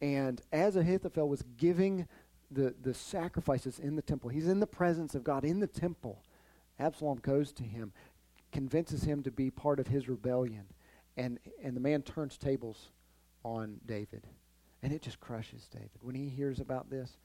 And 0.03 0.43
as 0.53 0.77
Ahithophel 0.77 1.29
was 1.29 1.43
giving 1.57 2.07
the, 2.51 2.75
the 2.83 2.95
sacrifices 2.95 3.79
in 3.79 3.97
the 3.97 4.03
temple, 4.03 4.31
he's 4.31 4.49
in 4.49 4.61
the 4.61 4.67
presence 4.67 5.15
of 5.15 5.25
God 5.25 5.45
in 5.45 5.61
the 5.61 5.67
temple. 5.67 6.23
Absalom 6.79 7.19
goes 7.19 7.53
to 7.53 7.63
him, 7.63 7.93
convinces 8.53 9.05
him 9.05 9.23
to 9.23 9.31
be 9.31 9.51
part 9.51 9.81
of 9.81 9.89
his 9.89 10.09
rebellion. 10.09 10.67
And, 11.17 11.39
and 11.63 11.75
the 11.75 11.81
man 11.81 12.03
turns 12.03 12.37
tables 12.37 12.91
on 13.43 13.81
David. 13.87 14.27
And 14.83 14.93
it 14.93 15.03
just 15.03 15.21
crushes 15.21 15.69
David. 15.73 15.91
When 16.03 16.15
he 16.15 16.29
hears 16.29 16.61
about 16.61 16.91
this, 16.91 17.17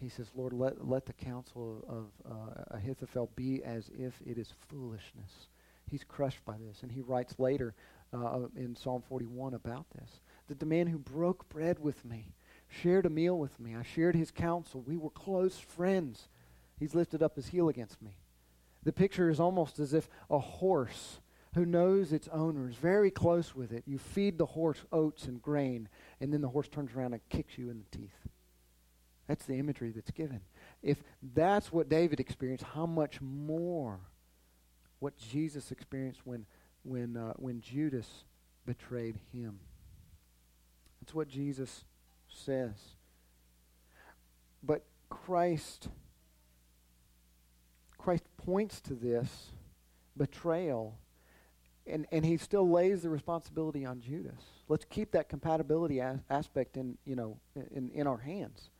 he 0.00 0.08
says, 0.08 0.28
Lord, 0.34 0.52
let, 0.52 0.88
let 0.88 1.06
the 1.06 1.12
counsel 1.12 1.84
of 1.88 2.32
uh, 2.32 2.76
Ahithophel 2.76 3.30
be 3.36 3.62
as 3.64 3.90
if 3.98 4.14
it 4.24 4.38
is 4.38 4.52
foolishness. 4.68 5.48
He's 5.90 6.04
crushed 6.04 6.44
by 6.44 6.56
this. 6.58 6.82
And 6.82 6.92
he 6.92 7.00
writes 7.00 7.34
later 7.38 7.74
uh, 8.12 8.40
in 8.56 8.76
Psalm 8.76 9.02
41 9.08 9.54
about 9.54 9.86
this 9.90 10.20
that 10.48 10.60
the 10.60 10.66
man 10.66 10.86
who 10.86 10.98
broke 10.98 11.48
bread 11.48 11.78
with 11.78 12.04
me, 12.04 12.32
shared 12.68 13.06
a 13.06 13.10
meal 13.10 13.38
with 13.38 13.58
me, 13.58 13.74
I 13.74 13.82
shared 13.82 14.14
his 14.14 14.30
counsel, 14.30 14.82
we 14.86 14.96
were 14.96 15.10
close 15.10 15.58
friends. 15.58 16.28
He's 16.78 16.94
lifted 16.94 17.22
up 17.22 17.36
his 17.36 17.48
heel 17.48 17.68
against 17.68 18.00
me. 18.00 18.12
The 18.84 18.92
picture 18.92 19.28
is 19.28 19.40
almost 19.40 19.78
as 19.78 19.92
if 19.92 20.08
a 20.30 20.38
horse 20.38 21.20
who 21.54 21.66
knows 21.66 22.12
its 22.12 22.28
owner 22.28 22.68
is 22.68 22.76
very 22.76 23.10
close 23.10 23.54
with 23.54 23.72
it. 23.72 23.82
You 23.86 23.98
feed 23.98 24.38
the 24.38 24.46
horse 24.46 24.84
oats 24.92 25.24
and 25.24 25.42
grain, 25.42 25.88
and 26.20 26.32
then 26.32 26.40
the 26.40 26.48
horse 26.48 26.68
turns 26.68 26.94
around 26.94 27.14
and 27.14 27.28
kicks 27.30 27.58
you 27.58 27.70
in 27.70 27.78
the 27.78 27.98
teeth. 27.98 28.28
That's 29.26 29.44
the 29.44 29.58
imagery 29.58 29.90
that's 29.90 30.10
given. 30.10 30.40
If 30.82 31.02
that's 31.34 31.72
what 31.72 31.88
David 31.88 32.20
experienced, 32.20 32.64
how 32.64 32.86
much 32.86 33.20
more 33.20 34.00
what 35.00 35.16
Jesus 35.16 35.70
experienced 35.70 36.20
when, 36.24 36.46
when, 36.82 37.16
uh, 37.16 37.34
when 37.36 37.60
Judas 37.60 38.24
betrayed 38.64 39.18
him? 39.32 39.58
That's 41.00 41.14
what 41.14 41.28
Jesus 41.28 41.84
says. 42.38 42.72
But 44.62 44.84
Christ 45.08 45.88
Christ 47.96 48.24
points 48.38 48.80
to 48.82 48.94
this 48.94 49.52
betrayal 50.16 50.98
and, 51.88 52.06
and 52.12 52.24
he 52.24 52.36
still 52.36 52.70
lays 52.70 53.02
the 53.02 53.10
responsibility 53.10 53.84
on 53.84 54.00
Judas. 54.00 54.40
Let's 54.68 54.84
keep 54.84 55.12
that 55.12 55.28
compatibility 55.28 56.00
as, 56.00 56.18
aspect 56.28 56.76
in, 56.76 56.98
you 57.04 57.16
know, 57.16 57.38
in, 57.74 57.90
in 57.94 58.06
our 58.06 58.18
hands. 58.18 58.70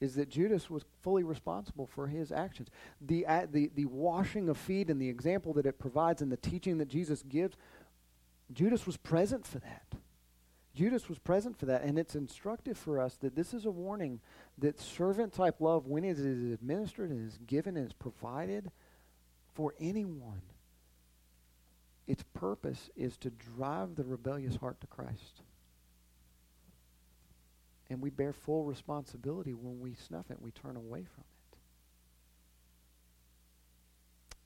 Is 0.00 0.14
that 0.14 0.28
Judas 0.28 0.70
was 0.70 0.84
fully 1.02 1.22
responsible 1.22 1.86
for 1.86 2.06
his 2.06 2.32
actions. 2.32 2.68
The, 3.00 3.26
uh, 3.26 3.46
the, 3.50 3.70
the 3.74 3.86
washing 3.86 4.48
of 4.48 4.56
feet 4.56 4.88
and 4.88 5.00
the 5.00 5.08
example 5.08 5.52
that 5.54 5.66
it 5.66 5.78
provides 5.78 6.22
and 6.22 6.32
the 6.32 6.36
teaching 6.36 6.78
that 6.78 6.88
Jesus 6.88 7.22
gives, 7.22 7.56
Judas 8.52 8.86
was 8.86 8.96
present 8.96 9.46
for 9.46 9.58
that. 9.58 9.94
Judas 10.74 11.08
was 11.08 11.18
present 11.18 11.58
for 11.58 11.66
that, 11.66 11.82
and 11.82 11.98
it's 11.98 12.14
instructive 12.14 12.78
for 12.78 13.00
us 13.00 13.16
that 13.16 13.34
this 13.34 13.52
is 13.52 13.66
a 13.66 13.70
warning 13.70 14.20
that 14.58 14.80
servant 14.80 15.32
type 15.32 15.60
love, 15.60 15.86
when 15.86 16.04
it 16.04 16.18
is 16.18 16.52
administered 16.52 17.10
and 17.10 17.26
is 17.26 17.38
given 17.46 17.76
and 17.76 17.86
is 17.86 17.92
provided 17.92 18.70
for 19.52 19.74
anyone, 19.80 20.42
its 22.06 22.24
purpose 22.34 22.88
is 22.96 23.16
to 23.18 23.30
drive 23.30 23.96
the 23.96 24.04
rebellious 24.04 24.56
heart 24.56 24.80
to 24.80 24.86
Christ. 24.86 25.42
And 27.88 28.00
we 28.00 28.10
bear 28.10 28.32
full 28.32 28.64
responsibility 28.64 29.52
when 29.52 29.80
we 29.80 29.94
snuff 29.94 30.30
it, 30.30 30.40
we 30.40 30.52
turn 30.52 30.76
away 30.76 31.04
from 31.12 31.24
it. 31.24 31.58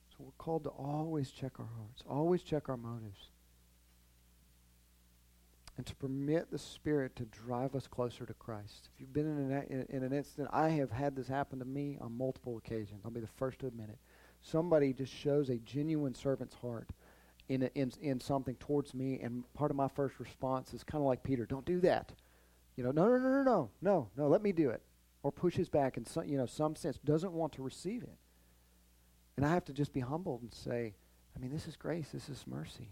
So 0.09 0.23
we're 0.23 0.31
called 0.37 0.63
to 0.63 0.69
always 0.69 1.29
check 1.29 1.59
our 1.59 1.69
hearts, 1.77 2.03
always 2.09 2.41
check 2.41 2.69
our 2.69 2.77
motives, 2.77 3.29
and 5.77 5.85
to 5.85 5.95
permit 5.95 6.51
the 6.51 6.57
Spirit 6.57 7.15
to 7.17 7.25
drive 7.25 7.75
us 7.75 7.87
closer 7.87 8.25
to 8.25 8.33
Christ. 8.33 8.89
If 8.93 9.01
you've 9.01 9.13
been 9.13 9.25
in 9.25 9.51
an, 9.51 9.85
in 9.89 10.03
an 10.03 10.13
incident, 10.13 10.49
I 10.53 10.69
have 10.69 10.91
had 10.91 11.15
this 11.15 11.27
happen 11.27 11.59
to 11.59 11.65
me 11.65 11.97
on 11.99 12.17
multiple 12.17 12.57
occasions. 12.57 13.01
I'll 13.03 13.11
be 13.11 13.19
the 13.19 13.27
first 13.27 13.59
to 13.59 13.67
admit 13.67 13.89
it. 13.89 13.97
Somebody 14.41 14.93
just 14.93 15.13
shows 15.13 15.49
a 15.49 15.57
genuine 15.57 16.15
servant's 16.15 16.55
heart 16.55 16.89
in, 17.49 17.63
a, 17.63 17.69
in, 17.75 17.91
in 18.01 18.19
something 18.19 18.55
towards 18.55 18.93
me, 18.93 19.19
and 19.21 19.43
part 19.53 19.71
of 19.71 19.77
my 19.77 19.87
first 19.87 20.19
response 20.19 20.73
is 20.73 20.83
kind 20.83 21.01
of 21.01 21.07
like 21.07 21.23
Peter, 21.23 21.45
don't 21.45 21.65
do 21.65 21.79
that. 21.81 22.13
You 22.75 22.83
know, 22.83 22.91
no, 22.91 23.07
no, 23.07 23.17
no, 23.17 23.29
no, 23.29 23.43
no, 23.43 23.69
no, 23.81 24.09
no, 24.17 24.27
let 24.27 24.41
me 24.41 24.51
do 24.51 24.69
it. 24.69 24.81
Or 25.23 25.31
pushes 25.31 25.69
back 25.69 25.97
in 25.97 26.05
some, 26.05 26.25
you 26.25 26.37
know, 26.37 26.45
some 26.45 26.75
sense, 26.75 26.97
doesn't 27.03 27.33
want 27.33 27.53
to 27.53 27.63
receive 27.63 28.03
it. 28.03 28.17
And 29.37 29.45
I 29.45 29.49
have 29.49 29.65
to 29.65 29.73
just 29.73 29.93
be 29.93 29.99
humbled 29.99 30.41
and 30.41 30.53
say, 30.53 30.93
I 31.35 31.39
mean, 31.39 31.51
this 31.51 31.67
is 31.67 31.75
grace, 31.75 32.09
this 32.13 32.29
is 32.29 32.45
mercy. 32.47 32.89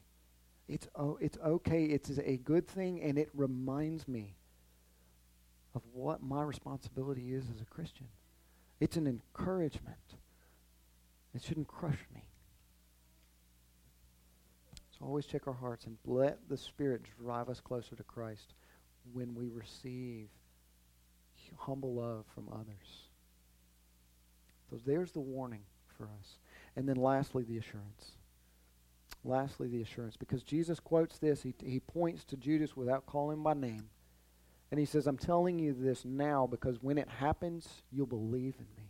It's, 0.67 0.88
oh, 0.95 1.17
it's 1.21 1.38
okay, 1.45 1.86
it's 1.86 2.10
a 2.17 2.38
good 2.38 2.67
thing, 2.67 3.02
and 3.02 3.17
it 3.17 3.30
reminds 3.34 4.08
me 4.08 4.36
of 5.76 5.82
what 5.91 6.23
my 6.23 6.41
responsibility 6.43 7.34
is 7.34 7.45
as 7.54 7.62
a 7.62 7.65
Christian. 7.65 8.08
It's 8.80 8.95
an 8.95 9.08
encouragement. 9.08 9.97
It 11.34 11.43
shouldn't 11.43 11.67
crush 11.67 12.06
me. 12.13 12.23
So 14.91 15.06
always 15.06 15.26
check 15.26 15.47
our 15.47 15.54
hearts 15.54 15.86
and 15.86 15.97
let 16.06 16.38
the 16.47 16.58
Spirit 16.58 17.02
drive 17.19 17.49
us 17.49 17.60
closer 17.60 17.95
to 17.95 18.04
Christ 18.04 18.54
when 19.12 19.34
we 19.36 19.49
receive 19.49 20.30
humble 21.58 21.93
love 21.93 22.26
from 22.34 22.49
others. 22.52 23.08
So 24.69 24.80
there's 24.86 25.12
the 25.12 25.19
warning 25.19 25.63
for 25.97 26.06
us. 26.06 26.39
And 26.76 26.88
then 26.88 26.95
lastly, 26.95 27.43
the 27.43 27.58
assurance. 27.58 28.12
Lastly, 29.23 29.67
the 29.67 29.81
assurance. 29.81 30.17
Because 30.17 30.43
Jesus 30.43 30.79
quotes 30.79 31.17
this, 31.17 31.41
he, 31.43 31.53
he 31.63 31.79
points 31.79 32.23
to 32.25 32.38
Judas 32.38 32.75
without 32.75 33.05
calling 33.05 33.41
by 33.41 33.53
name. 33.53 33.89
And 34.71 34.79
he 34.79 34.86
says, 34.86 35.07
I'm 35.07 35.17
telling 35.17 35.59
you 35.59 35.73
this 35.73 36.03
now 36.03 36.47
because 36.47 36.81
when 36.81 36.97
it 36.97 37.07
happens, 37.07 37.67
you'll 37.91 38.07
believe 38.07 38.55
in 38.59 38.67
me 38.75 38.89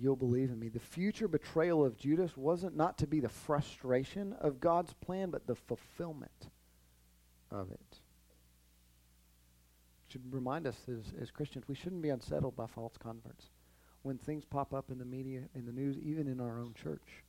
you'll 0.00 0.16
believe 0.16 0.50
in 0.50 0.58
me. 0.58 0.68
The 0.68 0.80
future 0.80 1.28
betrayal 1.28 1.84
of 1.84 1.96
Judas 1.96 2.36
wasn't 2.36 2.76
not 2.76 2.98
to 2.98 3.06
be 3.06 3.20
the 3.20 3.28
frustration 3.28 4.34
of 4.40 4.60
God's 4.60 4.92
plan, 4.94 5.30
but 5.30 5.46
the 5.46 5.54
fulfillment 5.54 6.50
of 7.50 7.70
it. 7.70 8.00
Should 10.08 10.32
remind 10.32 10.66
us 10.66 10.76
as, 10.88 11.12
as 11.20 11.30
Christians, 11.30 11.66
we 11.68 11.74
shouldn't 11.74 12.02
be 12.02 12.08
unsettled 12.08 12.56
by 12.56 12.66
false 12.66 12.96
converts. 12.98 13.46
When 14.02 14.16
things 14.16 14.44
pop 14.44 14.72
up 14.72 14.90
in 14.90 14.98
the 14.98 15.04
media, 15.04 15.42
in 15.54 15.66
the 15.66 15.72
news, 15.72 15.98
even 15.98 16.28
in 16.28 16.40
our 16.40 16.58
own 16.58 16.74
church, 16.74 17.24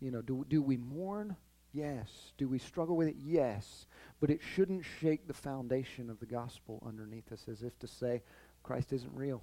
you 0.00 0.10
know, 0.10 0.22
do, 0.22 0.44
do 0.48 0.62
we 0.62 0.76
mourn? 0.76 1.36
Yes. 1.72 2.08
Do 2.38 2.48
we 2.48 2.58
struggle 2.58 2.96
with 2.96 3.08
it? 3.08 3.16
Yes. 3.18 3.86
But 4.20 4.30
it 4.30 4.40
shouldn't 4.54 4.84
shake 5.00 5.26
the 5.26 5.34
foundation 5.34 6.08
of 6.08 6.20
the 6.20 6.26
gospel 6.26 6.82
underneath 6.86 7.32
us 7.32 7.46
as 7.50 7.62
if 7.62 7.78
to 7.80 7.86
say, 7.86 8.22
Christ 8.62 8.92
isn't 8.92 9.14
real. 9.14 9.42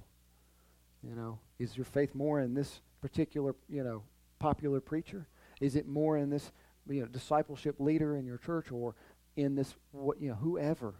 You 1.03 1.15
know, 1.15 1.39
is 1.59 1.75
your 1.75 1.85
faith 1.85 2.15
more 2.15 2.39
in 2.39 2.53
this 2.53 2.81
particular, 3.01 3.55
you 3.67 3.83
know, 3.83 4.03
popular 4.39 4.79
preacher? 4.79 5.27
Is 5.59 5.75
it 5.75 5.87
more 5.87 6.17
in 6.17 6.29
this, 6.29 6.51
you 6.87 7.01
know, 7.01 7.07
discipleship 7.07 7.75
leader 7.79 8.15
in 8.15 8.25
your 8.25 8.37
church 8.37 8.71
or 8.71 8.95
in 9.35 9.55
this, 9.55 9.75
what, 9.91 10.21
you 10.21 10.29
know, 10.29 10.35
whoever? 10.35 10.95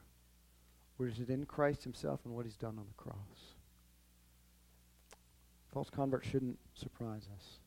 Or 0.99 1.07
is 1.07 1.19
it 1.19 1.29
in 1.29 1.45
Christ 1.45 1.83
himself 1.83 2.19
and 2.25 2.33
what 2.35 2.45
he's 2.45 2.57
done 2.57 2.77
on 2.77 2.85
the 2.87 3.03
cross? 3.03 3.55
False 5.71 5.89
converts 5.89 6.27
shouldn't 6.27 6.59
surprise 6.75 7.27
us. 7.35 7.59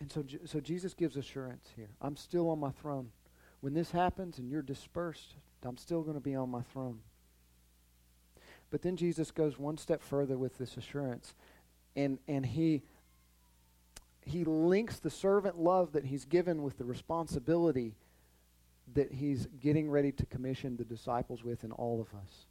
And 0.00 0.10
so, 0.10 0.24
so 0.44 0.60
Jesus 0.60 0.94
gives 0.94 1.16
assurance 1.16 1.68
here. 1.76 1.90
I'm 2.00 2.16
still 2.16 2.50
on 2.50 2.58
my 2.58 2.70
throne. 2.70 3.10
When 3.60 3.74
this 3.74 3.90
happens 3.90 4.38
and 4.38 4.50
you're 4.50 4.62
dispersed, 4.62 5.34
I'm 5.64 5.78
still 5.78 6.02
going 6.02 6.14
to 6.14 6.20
be 6.20 6.34
on 6.34 6.50
my 6.50 6.62
throne. 6.62 7.00
But 8.70 8.82
then 8.82 8.96
Jesus 8.96 9.30
goes 9.30 9.58
one 9.58 9.78
step 9.78 10.02
further 10.02 10.36
with 10.36 10.58
this 10.58 10.76
assurance, 10.76 11.34
and, 11.94 12.18
and 12.26 12.44
he, 12.44 12.82
he 14.22 14.44
links 14.44 14.98
the 14.98 15.10
servant 15.10 15.58
love 15.58 15.92
that 15.92 16.06
he's 16.06 16.24
given 16.24 16.62
with 16.62 16.76
the 16.76 16.84
responsibility 16.84 17.94
that 18.92 19.12
he's 19.12 19.46
getting 19.60 19.90
ready 19.90 20.12
to 20.12 20.26
commission 20.26 20.76
the 20.76 20.84
disciples 20.84 21.42
with 21.42 21.64
in 21.64 21.72
all 21.72 22.00
of 22.00 22.08
us. 22.18 22.46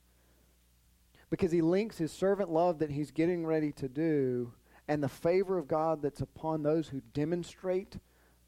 Because 1.30 1.52
he 1.52 1.62
links 1.62 1.98
his 1.98 2.12
servant 2.12 2.50
love 2.50 2.80
that 2.80 2.92
he's 2.92 3.12
getting 3.12 3.46
ready 3.46 3.72
to 3.74 3.88
do 3.88 4.54
and 4.88 5.02
the 5.02 5.10
favor 5.10 5.58
of 5.58 5.68
God 5.68 6.02
that's 6.02 6.22
upon 6.22 6.64
those 6.64 6.90
who 6.90 7.02
demonstrate 7.14 7.98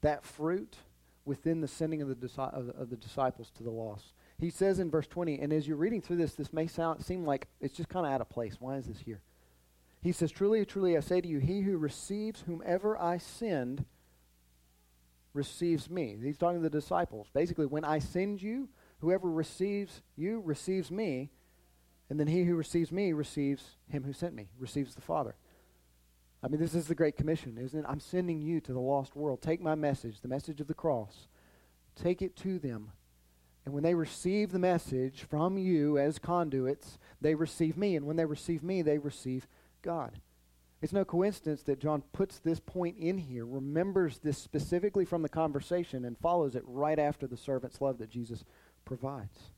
that 0.02 0.24
fruit 0.24 0.76
within 1.24 1.60
the 1.60 1.68
sending 1.68 2.02
of 2.02 2.08
the, 2.08 2.42
of 2.42 2.90
the 2.90 2.96
disciples 2.96 3.50
to 3.56 3.62
the 3.62 3.70
lost. 3.70 4.12
He 4.38 4.50
says 4.50 4.78
in 4.78 4.90
verse 4.90 5.06
20, 5.06 5.40
and 5.40 5.52
as 5.52 5.66
you're 5.66 5.76
reading 5.76 6.02
through 6.02 6.16
this, 6.16 6.34
this 6.34 6.52
may 6.52 6.66
sound, 6.66 7.04
seem 7.04 7.24
like 7.24 7.48
it's 7.60 7.76
just 7.76 7.88
kind 7.88 8.06
of 8.06 8.12
out 8.12 8.20
of 8.20 8.28
place. 8.28 8.56
Why 8.60 8.76
is 8.76 8.86
this 8.86 8.98
here? 8.98 9.20
He 10.02 10.12
says, 10.12 10.30
Truly, 10.30 10.64
truly, 10.64 10.96
I 10.96 11.00
say 11.00 11.20
to 11.20 11.28
you, 11.28 11.38
he 11.38 11.62
who 11.62 11.78
receives 11.78 12.42
whomever 12.42 13.00
I 13.00 13.18
send 13.18 13.86
receives 15.32 15.90
me. 15.90 16.16
He's 16.22 16.38
talking 16.38 16.58
to 16.58 16.62
the 16.62 16.70
disciples. 16.70 17.28
Basically, 17.32 17.66
when 17.66 17.84
I 17.84 17.98
send 17.98 18.42
you, 18.42 18.68
whoever 19.00 19.30
receives 19.30 20.02
you 20.16 20.42
receives 20.44 20.90
me, 20.90 21.30
and 22.08 22.20
then 22.20 22.26
he 22.26 22.44
who 22.44 22.54
receives 22.54 22.92
me 22.92 23.12
receives 23.12 23.76
him 23.88 24.04
who 24.04 24.12
sent 24.12 24.34
me, 24.34 24.48
receives 24.58 24.94
the 24.94 25.00
Father. 25.00 25.34
I 26.46 26.48
mean, 26.48 26.60
this 26.60 26.76
is 26.76 26.86
the 26.86 26.94
Great 26.94 27.16
Commission, 27.16 27.58
isn't 27.58 27.80
it? 27.80 27.84
I'm 27.88 27.98
sending 27.98 28.40
you 28.40 28.60
to 28.60 28.72
the 28.72 28.78
lost 28.78 29.16
world. 29.16 29.42
Take 29.42 29.60
my 29.60 29.74
message, 29.74 30.20
the 30.20 30.28
message 30.28 30.60
of 30.60 30.68
the 30.68 30.74
cross. 30.74 31.26
Take 32.00 32.22
it 32.22 32.36
to 32.36 32.60
them. 32.60 32.92
And 33.64 33.74
when 33.74 33.82
they 33.82 33.94
receive 33.94 34.52
the 34.52 34.60
message 34.60 35.24
from 35.28 35.58
you 35.58 35.98
as 35.98 36.20
conduits, 36.20 36.98
they 37.20 37.34
receive 37.34 37.76
me. 37.76 37.96
And 37.96 38.06
when 38.06 38.14
they 38.14 38.24
receive 38.24 38.62
me, 38.62 38.80
they 38.80 38.98
receive 38.98 39.48
God. 39.82 40.20
It's 40.80 40.92
no 40.92 41.04
coincidence 41.04 41.64
that 41.64 41.80
John 41.80 42.04
puts 42.12 42.38
this 42.38 42.60
point 42.60 42.96
in 42.96 43.18
here, 43.18 43.44
remembers 43.44 44.18
this 44.18 44.38
specifically 44.38 45.04
from 45.04 45.22
the 45.22 45.28
conversation, 45.28 46.04
and 46.04 46.16
follows 46.16 46.54
it 46.54 46.62
right 46.64 47.00
after 47.00 47.26
the 47.26 47.36
servant's 47.36 47.80
love 47.80 47.98
that 47.98 48.10
Jesus 48.10 48.44
provides. 48.84 49.50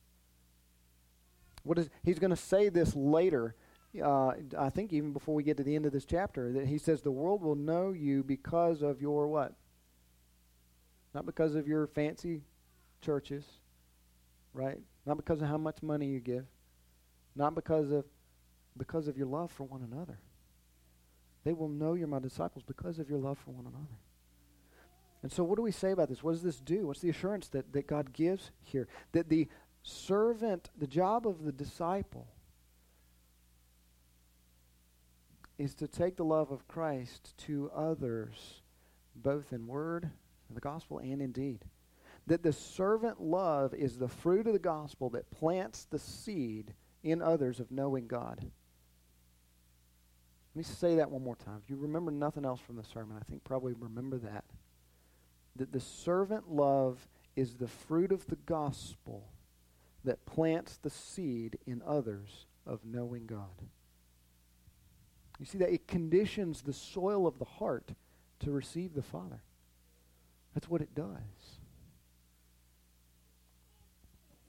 What 1.64 1.76
is, 1.76 1.90
he's 2.02 2.18
going 2.18 2.30
to 2.30 2.36
say 2.36 2.70
this 2.70 2.96
later, 2.96 3.56
uh, 4.02 4.32
I 4.58 4.70
think 4.70 4.92
even 4.92 5.12
before 5.12 5.34
we 5.34 5.42
get 5.42 5.56
to 5.56 5.62
the 5.62 5.74
end 5.74 5.86
of 5.86 5.92
this 5.92 6.04
chapter, 6.04 6.52
that 6.52 6.66
he 6.66 6.78
says, 6.78 7.02
The 7.02 7.10
world 7.10 7.42
will 7.42 7.56
know 7.56 7.92
you 7.92 8.22
because 8.22 8.82
of 8.82 9.00
your 9.00 9.28
what? 9.28 9.54
Not 11.14 11.26
because 11.26 11.54
of 11.54 11.66
your 11.66 11.86
fancy 11.86 12.42
churches, 13.00 13.44
right? 14.52 14.78
Not 15.06 15.16
because 15.16 15.40
of 15.40 15.48
how 15.48 15.58
much 15.58 15.82
money 15.82 16.06
you 16.06 16.20
give. 16.20 16.44
Not 17.34 17.54
because 17.54 17.90
of 17.90 18.04
because 18.76 19.08
of 19.08 19.16
your 19.16 19.26
love 19.26 19.50
for 19.50 19.64
one 19.64 19.82
another. 19.82 20.18
They 21.44 21.52
will 21.52 21.68
know 21.68 21.94
you're 21.94 22.06
my 22.06 22.18
disciples 22.18 22.64
because 22.66 22.98
of 22.98 23.08
your 23.08 23.18
love 23.18 23.38
for 23.38 23.50
one 23.50 23.66
another. 23.66 23.98
And 25.22 25.32
so, 25.32 25.42
what 25.42 25.56
do 25.56 25.62
we 25.62 25.72
say 25.72 25.90
about 25.90 26.08
this? 26.08 26.22
What 26.22 26.32
does 26.32 26.42
this 26.42 26.60
do? 26.60 26.86
What's 26.86 27.00
the 27.00 27.08
assurance 27.08 27.48
that, 27.48 27.72
that 27.72 27.86
God 27.86 28.12
gives 28.12 28.50
here? 28.62 28.86
That 29.12 29.28
the 29.28 29.48
servant, 29.82 30.70
the 30.78 30.86
job 30.86 31.26
of 31.26 31.42
the 31.42 31.52
disciple, 31.52 32.28
is 35.58 35.74
to 35.74 35.88
take 35.88 36.16
the 36.16 36.24
love 36.24 36.50
of 36.50 36.68
Christ 36.68 37.36
to 37.46 37.70
others, 37.74 38.62
both 39.16 39.52
in 39.52 39.66
word, 39.66 40.10
the 40.50 40.60
gospel, 40.60 40.98
and 40.98 41.20
in 41.20 41.32
deed. 41.32 41.64
That 42.26 42.42
the 42.42 42.52
servant 42.52 43.20
love 43.20 43.74
is 43.74 43.98
the 43.98 44.08
fruit 44.08 44.46
of 44.46 44.52
the 44.52 44.58
gospel 44.58 45.10
that 45.10 45.30
plants 45.30 45.86
the 45.90 45.98
seed 45.98 46.74
in 47.02 47.20
others 47.20 47.58
of 47.58 47.70
knowing 47.70 48.06
God. 48.06 48.38
Let 50.54 50.56
me 50.56 50.62
say 50.62 50.96
that 50.96 51.10
one 51.10 51.24
more 51.24 51.36
time. 51.36 51.60
If 51.62 51.70
you 51.70 51.76
remember 51.76 52.10
nothing 52.10 52.44
else 52.44 52.60
from 52.60 52.76
the 52.76 52.84
sermon, 52.84 53.16
I 53.20 53.24
think 53.24 53.44
probably 53.44 53.74
remember 53.74 54.18
that. 54.18 54.44
That 55.56 55.72
the 55.72 55.80
servant 55.80 56.50
love 56.50 57.08
is 57.36 57.54
the 57.54 57.68
fruit 57.68 58.12
of 58.12 58.26
the 58.26 58.36
gospel 58.36 59.28
that 60.04 60.24
plants 60.26 60.76
the 60.76 60.90
seed 60.90 61.58
in 61.66 61.82
others 61.86 62.46
of 62.66 62.84
knowing 62.84 63.26
God. 63.26 63.68
You 65.38 65.46
see 65.46 65.58
that 65.58 65.72
it 65.72 65.86
conditions 65.86 66.62
the 66.62 66.72
soil 66.72 67.26
of 67.26 67.38
the 67.38 67.44
heart 67.44 67.90
to 68.40 68.50
receive 68.50 68.94
the 68.94 69.02
Father. 69.02 69.42
That's 70.54 70.68
what 70.68 70.80
it 70.80 70.94
does. 70.94 71.58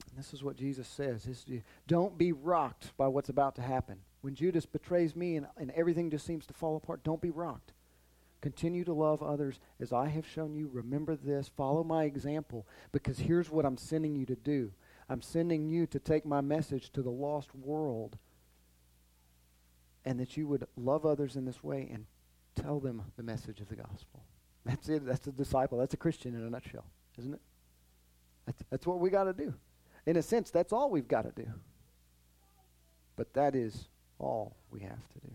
And 0.10 0.18
this 0.18 0.34
is 0.34 0.44
what 0.44 0.56
Jesus 0.56 0.88
says. 0.88 1.28
don't 1.88 2.18
be 2.18 2.32
rocked 2.32 2.98
by 2.98 3.08
what's 3.08 3.30
about 3.30 3.56
to 3.56 3.62
happen. 3.62 4.00
When 4.22 4.36
Judas 4.36 4.66
betrays 4.66 5.16
me 5.16 5.36
and, 5.36 5.48
and 5.58 5.72
everything 5.72 6.10
just 6.10 6.26
seems 6.26 6.46
to 6.48 6.54
fall 6.54 6.76
apart, 6.76 7.04
don't 7.04 7.22
be 7.22 7.30
rocked. 7.30 7.74
Continue 8.42 8.86
to 8.86 8.94
love 8.94 9.22
others 9.22 9.60
as 9.80 9.92
I 9.92 10.08
have 10.10 10.26
shown 10.26 10.56
you. 10.56 10.70
Remember 10.72 11.16
this. 11.16 11.50
Follow 11.50 11.84
my 11.84 12.06
example 12.06 12.66
because 12.92 13.20
here's 13.20 13.50
what 13.50 13.66
I'm 13.66 13.78
sending 13.78 14.16
you 14.16 14.26
to 14.26 14.36
do. 14.36 14.72
I'm 15.10 15.22
sending 15.22 15.68
you 15.68 15.86
to 15.88 16.00
take 16.00 16.26
my 16.26 16.40
message 16.42 16.92
to 16.92 17.02
the 17.02 17.10
lost 17.10 17.54
world 17.54 18.18
and 20.10 20.20
that 20.20 20.36
you 20.36 20.48
would 20.48 20.66
love 20.76 21.06
others 21.06 21.36
in 21.36 21.46
this 21.46 21.64
way 21.64 21.88
and 21.94 22.08
tell 22.56 22.80
them 22.80 23.04
the 23.16 23.22
message 23.22 23.62
of 23.62 23.70
the 23.70 23.76
gospel. 23.76 24.24
That's 24.66 24.90
it. 24.90 25.06
That's 25.06 25.28
a 25.28 25.32
disciple. 25.32 25.78
That's 25.78 25.94
a 25.94 25.98
Christian 25.98 26.34
in 26.34 26.42
a 26.42 26.50
nutshell, 26.50 26.86
isn't 27.20 27.36
it? 27.36 27.42
That's, 28.48 28.64
that's 28.72 28.88
what 28.88 29.00
we 29.00 29.12
got 29.12 29.26
to 29.26 29.34
do. 29.34 29.54
In 30.08 30.18
a 30.18 30.24
sense, 30.24 30.50
that's 30.50 30.74
all 30.74 30.90
we've 30.90 31.08
got 31.08 31.26
to 31.26 31.44
do. 31.44 31.48
But 33.18 33.36
that 33.36 33.54
is 33.54 33.88
all 34.18 34.56
we 34.72 34.80
have 34.80 35.08
to 35.10 35.20
do. 35.28 35.32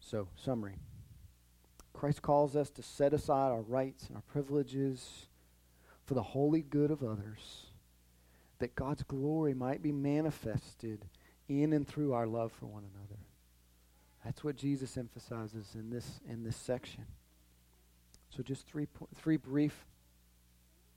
So, 0.00 0.28
summary 0.36 0.74
Christ 1.94 2.20
calls 2.20 2.54
us 2.54 2.68
to 2.68 2.82
set 2.82 3.14
aside 3.14 3.50
our 3.50 3.62
rights 3.62 4.08
and 4.08 4.16
our 4.16 4.22
privileges 4.30 5.28
for 6.04 6.12
the 6.12 6.22
holy 6.22 6.60
good 6.60 6.90
of 6.90 7.02
others, 7.02 7.68
that 8.58 8.74
God's 8.74 9.04
glory 9.04 9.54
might 9.54 9.82
be 9.82 9.90
manifested 9.90 11.06
in 11.48 11.72
and 11.72 11.86
through 11.86 12.12
our 12.12 12.26
love 12.26 12.52
for 12.52 12.66
one 12.66 12.84
another. 12.94 13.20
That's 14.24 14.44
what 14.44 14.56
Jesus 14.56 14.96
emphasizes 14.96 15.74
in 15.74 15.90
this 15.90 16.20
in 16.28 16.44
this 16.44 16.56
section. 16.56 17.06
So 18.30 18.42
just 18.42 18.66
three 18.66 18.86
po- 18.86 19.08
three 19.14 19.36
brief 19.36 19.86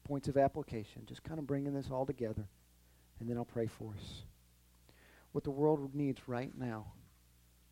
points 0.04 0.28
of 0.28 0.38
application, 0.38 1.04
just 1.06 1.24
kind 1.24 1.40
of 1.40 1.48
bringing 1.48 1.74
this 1.74 1.90
all 1.92 2.06
together, 2.06 2.48
and 3.20 3.30
then 3.30 3.38
I'll 3.38 3.46
pray 3.46 3.68
for 3.68 3.94
us. 3.98 4.24
What 5.32 5.44
the 5.44 5.52
world 5.52 5.96
needs 5.96 6.28
right 6.28 6.52
now 6.58 6.88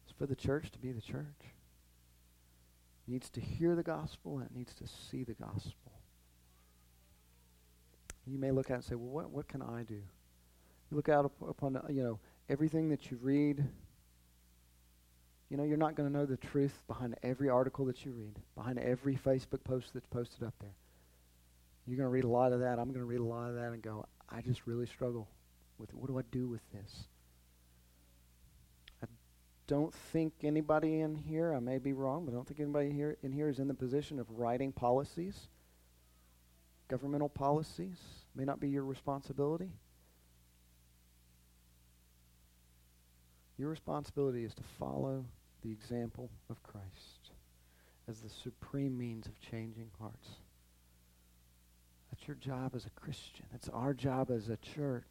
is 0.07 0.13
for 0.17 0.25
the 0.25 0.35
church 0.35 0.71
to 0.71 0.79
be 0.79 0.91
the 0.91 1.01
church. 1.01 1.25
It 1.41 3.11
needs 3.11 3.29
to 3.31 3.41
hear 3.41 3.75
the 3.75 3.83
gospel 3.83 4.37
and 4.37 4.45
it 4.45 4.55
needs 4.55 4.73
to 4.75 4.85
see 4.87 5.23
the 5.23 5.33
gospel. 5.33 5.91
You 8.25 8.37
may 8.37 8.51
look 8.51 8.69
at 8.69 8.73
it 8.73 8.75
and 8.75 8.83
say, 8.83 8.95
well, 8.95 9.09
what, 9.09 9.31
what 9.31 9.47
can 9.47 9.61
I 9.61 9.83
do? 9.83 9.95
You 9.95 10.97
look 10.97 11.09
out 11.09 11.31
upon, 11.47 11.81
you 11.89 12.03
know, 12.03 12.19
everything 12.49 12.89
that 12.89 13.11
you 13.11 13.17
read. 13.21 13.63
You 15.49 15.57
know, 15.57 15.63
you're 15.63 15.77
not 15.77 15.95
going 15.95 16.11
to 16.11 16.15
know 16.15 16.25
the 16.25 16.37
truth 16.37 16.73
behind 16.87 17.15
every 17.23 17.49
article 17.49 17.85
that 17.85 18.05
you 18.05 18.11
read, 18.11 18.35
behind 18.55 18.79
every 18.79 19.15
Facebook 19.15 19.63
post 19.63 19.93
that's 19.93 20.05
posted 20.07 20.43
up 20.43 20.53
there. 20.59 20.75
You're 21.87 21.97
going 21.97 22.05
to 22.05 22.11
read 22.11 22.23
a 22.23 22.27
lot 22.27 22.53
of 22.53 22.59
that. 22.59 22.77
I'm 22.77 22.89
going 22.89 22.99
to 22.99 23.05
read 23.05 23.19
a 23.19 23.23
lot 23.23 23.49
of 23.49 23.55
that 23.55 23.71
and 23.71 23.81
go, 23.81 24.05
I 24.29 24.41
just 24.41 24.67
really 24.67 24.85
struggle 24.85 25.27
with 25.79 25.89
it. 25.89 25.95
What 25.95 26.07
do 26.07 26.19
I 26.19 26.23
do 26.31 26.47
with 26.47 26.61
this? 26.71 27.05
I 29.01 29.07
don't 29.65 29.93
think 29.93 30.33
anybody 30.43 30.99
in 30.99 31.15
here, 31.15 31.53
I 31.53 31.59
may 31.59 31.79
be 31.79 31.93
wrong, 31.93 32.25
but 32.25 32.31
I 32.31 32.35
don't 32.35 32.47
think 32.47 32.59
anybody 32.59 32.91
here 32.91 33.17
in 33.23 33.31
here 33.31 33.49
is 33.49 33.57
in 33.57 33.67
the 33.67 33.73
position 33.73 34.19
of 34.19 34.29
writing 34.29 34.71
policies, 34.71 35.47
governmental 36.89 37.29
policies. 37.29 37.97
May 38.35 38.45
not 38.45 38.59
be 38.59 38.69
your 38.69 38.83
responsibility. 38.83 39.71
Your 43.59 43.69
responsibility 43.69 44.45
is 44.45 44.55
to 44.55 44.63
follow 44.79 45.25
the 45.63 45.71
example 45.71 46.29
of 46.49 46.63
Christ 46.63 47.31
as 48.07 48.21
the 48.21 48.29
supreme 48.29 48.97
means 48.97 49.27
of 49.27 49.37
changing 49.41 49.91
hearts. 49.99 50.29
That's 52.09 52.25
your 52.25 52.37
job 52.37 52.71
as 52.73 52.85
a 52.85 52.89
Christian. 52.91 53.45
That's 53.51 53.67
our 53.67 53.93
job 53.93 54.31
as 54.31 54.47
a 54.47 54.55
church 54.57 55.03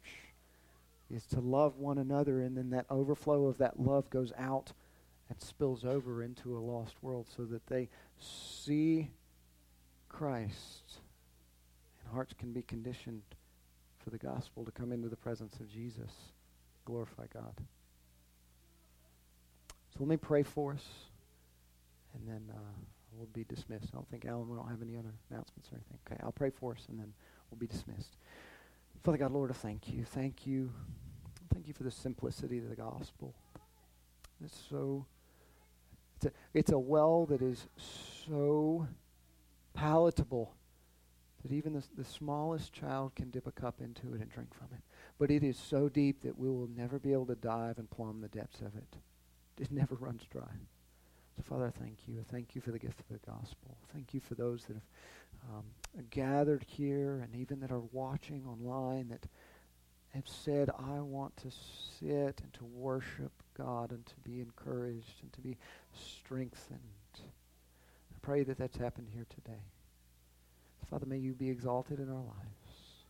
is 1.11 1.25
to 1.27 1.39
love 1.39 1.77
one 1.77 1.99
another 1.99 2.41
and 2.41 2.57
then 2.57 2.71
that 2.71 2.87
overflow 2.89 3.45
of 3.45 3.59
that 3.59 3.79
love 3.79 4.09
goes 4.09 4.33
out 4.37 4.73
and 5.29 5.39
spills 5.39 5.85
over 5.85 6.23
into 6.23 6.57
a 6.57 6.59
lost 6.59 6.95
world 7.03 7.27
so 7.35 7.45
that 7.45 7.67
they 7.67 7.87
see 8.19 9.11
Christ 10.07 10.99
and 12.01 12.11
hearts 12.11 12.33
can 12.37 12.51
be 12.51 12.63
conditioned 12.63 13.21
for 14.03 14.09
the 14.09 14.17
gospel 14.17 14.65
to 14.65 14.71
come 14.71 14.91
into 14.91 15.07
the 15.07 15.15
presence 15.15 15.59
of 15.59 15.71
Jesus. 15.71 16.11
Glorify 16.85 17.25
God. 17.31 17.53
So 19.93 19.99
let 19.99 20.07
me 20.07 20.17
pray 20.17 20.43
for 20.43 20.73
us 20.73 20.85
and 22.13 22.27
then 22.27 22.41
uh, 22.53 22.59
we'll 23.13 23.27
be 23.33 23.43
dismissed. 23.43 23.89
I 23.93 23.95
don't 23.95 24.09
think, 24.09 24.25
Alan, 24.25 24.49
we 24.49 24.55
don't 24.55 24.69
have 24.69 24.81
any 24.81 24.97
other 24.97 25.13
announcements 25.29 25.69
or 25.71 25.75
anything. 25.75 25.97
Okay, 26.07 26.19
I'll 26.23 26.31
pray 26.31 26.49
for 26.49 26.73
us, 26.73 26.85
and 26.89 26.99
then 26.99 27.13
we'll 27.49 27.59
be 27.59 27.67
dismissed. 27.67 28.17
Father 29.03 29.17
God, 29.17 29.31
Lord, 29.31 29.51
I 29.51 29.53
thank 29.53 29.89
you. 29.89 30.03
Thank 30.03 30.45
you. 30.45 30.71
Thank 31.53 31.67
you 31.67 31.73
for 31.73 31.83
the 31.83 31.91
simplicity 31.91 32.57
of 32.59 32.69
the 32.69 32.75
gospel. 32.75 33.33
It's 34.43 34.57
so, 34.69 35.05
it's 36.17 36.25
a, 36.25 36.31
it's 36.53 36.71
a 36.71 36.79
well 36.79 37.25
that 37.27 37.41
is 37.41 37.67
so 38.27 38.87
palatable 39.73 40.53
that 41.43 41.53
even 41.53 41.73
the, 41.73 41.83
the 41.97 42.03
smallest 42.03 42.73
child 42.73 43.15
can 43.15 43.29
dip 43.29 43.47
a 43.47 43.51
cup 43.51 43.81
into 43.81 44.13
it 44.13 44.21
and 44.21 44.29
drink 44.29 44.53
from 44.53 44.67
it. 44.73 44.81
But 45.17 45.31
it 45.31 45.43
is 45.43 45.57
so 45.57 45.89
deep 45.89 46.21
that 46.23 46.37
we 46.37 46.49
will 46.49 46.69
never 46.75 46.99
be 46.99 47.13
able 47.13 47.25
to 47.27 47.35
dive 47.35 47.77
and 47.77 47.89
plumb 47.89 48.21
the 48.21 48.27
depths 48.27 48.61
of 48.61 48.75
it. 48.75 48.97
It 49.59 49.71
never 49.71 49.95
runs 49.95 50.23
dry. 50.31 50.51
So, 51.35 51.43
Father, 51.43 51.67
I 51.67 51.79
thank 51.79 51.97
you. 52.07 52.19
I 52.19 52.31
thank 52.31 52.55
you 52.55 52.61
for 52.61 52.71
the 52.71 52.79
gift 52.79 52.99
of 52.99 53.07
the 53.09 53.31
gospel. 53.31 53.77
Thank 53.93 54.13
you 54.13 54.19
for 54.19 54.35
those 54.35 54.63
that 54.65 54.75
have 54.75 55.55
um, 55.55 55.63
gathered 56.09 56.65
here 56.67 57.21
and 57.23 57.35
even 57.35 57.59
that 57.59 57.71
are 57.71 57.83
watching 57.91 58.45
online 58.45 59.09
that 59.09 59.25
have 60.13 60.27
said, 60.27 60.69
I 60.69 60.99
want 61.01 61.37
to 61.37 61.51
sit 61.99 62.41
and 62.41 62.53
to 62.53 62.65
worship 62.65 63.31
God 63.55 63.91
and 63.91 64.05
to 64.05 64.15
be 64.23 64.39
encouraged 64.39 65.21
and 65.21 65.31
to 65.33 65.41
be 65.41 65.57
strengthened. 65.93 66.79
I 67.15 68.17
pray 68.21 68.43
that 68.43 68.57
that's 68.57 68.77
happened 68.77 69.09
here 69.13 69.27
today. 69.29 69.61
Father, 70.89 71.05
may 71.05 71.17
you 71.17 71.33
be 71.33 71.49
exalted 71.49 71.99
in 71.99 72.09
our 72.09 72.15
lives. 72.15 73.05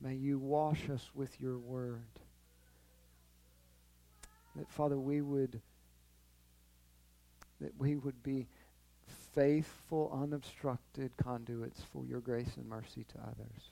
May 0.00 0.14
you 0.14 0.38
wash 0.38 0.88
us 0.90 1.10
with 1.12 1.40
your 1.40 1.58
word. 1.58 2.20
That, 4.56 4.70
Father, 4.70 4.98
we 4.98 5.20
would 5.20 5.60
that 7.60 7.72
we 7.78 7.96
would 7.96 8.22
be 8.22 8.46
faithful, 9.34 10.16
unobstructed 10.22 11.16
conduits 11.16 11.82
for 11.92 12.04
your 12.04 12.20
grace 12.20 12.56
and 12.56 12.68
mercy 12.68 13.04
to 13.12 13.18
others. 13.20 13.70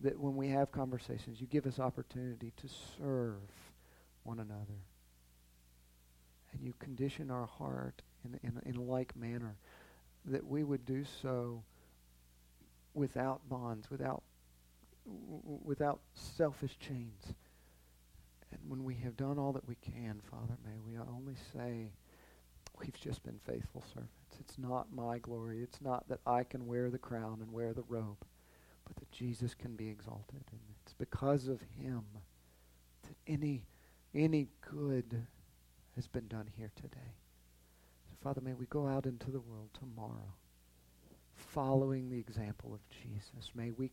That 0.00 0.18
when 0.18 0.36
we 0.36 0.48
have 0.48 0.70
conversations, 0.70 1.40
you 1.40 1.46
give 1.46 1.66
us 1.66 1.78
opportunity 1.78 2.52
to 2.56 2.68
serve 2.98 3.50
one 4.22 4.38
another. 4.38 4.80
And 6.52 6.62
you 6.62 6.72
condition 6.78 7.30
our 7.30 7.46
heart 7.46 8.00
in, 8.24 8.38
in, 8.42 8.62
in 8.64 8.86
like 8.86 9.14
manner 9.16 9.56
that 10.24 10.46
we 10.46 10.64
would 10.64 10.84
do 10.86 11.04
so 11.22 11.62
without 12.94 13.40
bonds, 13.48 13.90
without, 13.90 14.22
without 15.04 16.00
selfish 16.14 16.76
chains. 16.78 17.34
When 18.68 18.84
we 18.84 18.96
have 18.96 19.16
done 19.16 19.38
all 19.38 19.54
that 19.54 19.68
we 19.68 19.76
can, 19.76 20.20
Father, 20.30 20.56
may 20.64 20.78
we 20.86 20.98
only 20.98 21.36
say, 21.54 21.92
we've 22.78 23.00
just 23.00 23.24
been 23.24 23.40
faithful 23.46 23.82
servants. 23.82 24.36
It's 24.40 24.58
not 24.58 24.92
my 24.92 25.18
glory. 25.18 25.62
It's 25.62 25.80
not 25.82 26.08
that 26.08 26.20
I 26.26 26.44
can 26.44 26.66
wear 26.66 26.90
the 26.90 26.98
crown 26.98 27.40
and 27.42 27.52
wear 27.52 27.74
the 27.74 27.84
robe, 27.88 28.18
but 28.86 28.96
that 28.96 29.10
Jesus 29.12 29.54
can 29.54 29.76
be 29.76 29.88
exalted. 29.88 30.44
And 30.52 30.60
it's 30.84 30.94
because 30.94 31.48
of 31.48 31.62
him 31.62 32.04
that 33.04 33.16
any, 33.26 33.64
any 34.14 34.48
good 34.60 35.26
has 35.96 36.08
been 36.08 36.28
done 36.28 36.48
here 36.56 36.72
today. 36.76 37.16
So, 38.08 38.16
Father, 38.22 38.42
may 38.42 38.54
we 38.54 38.66
go 38.66 38.88
out 38.88 39.06
into 39.06 39.30
the 39.30 39.40
world 39.40 39.70
tomorrow 39.74 40.34
following 41.34 42.10
the 42.10 42.18
example 42.18 42.74
of 42.74 42.80
Jesus. 42.90 43.52
May 43.54 43.72
we, 43.72 43.92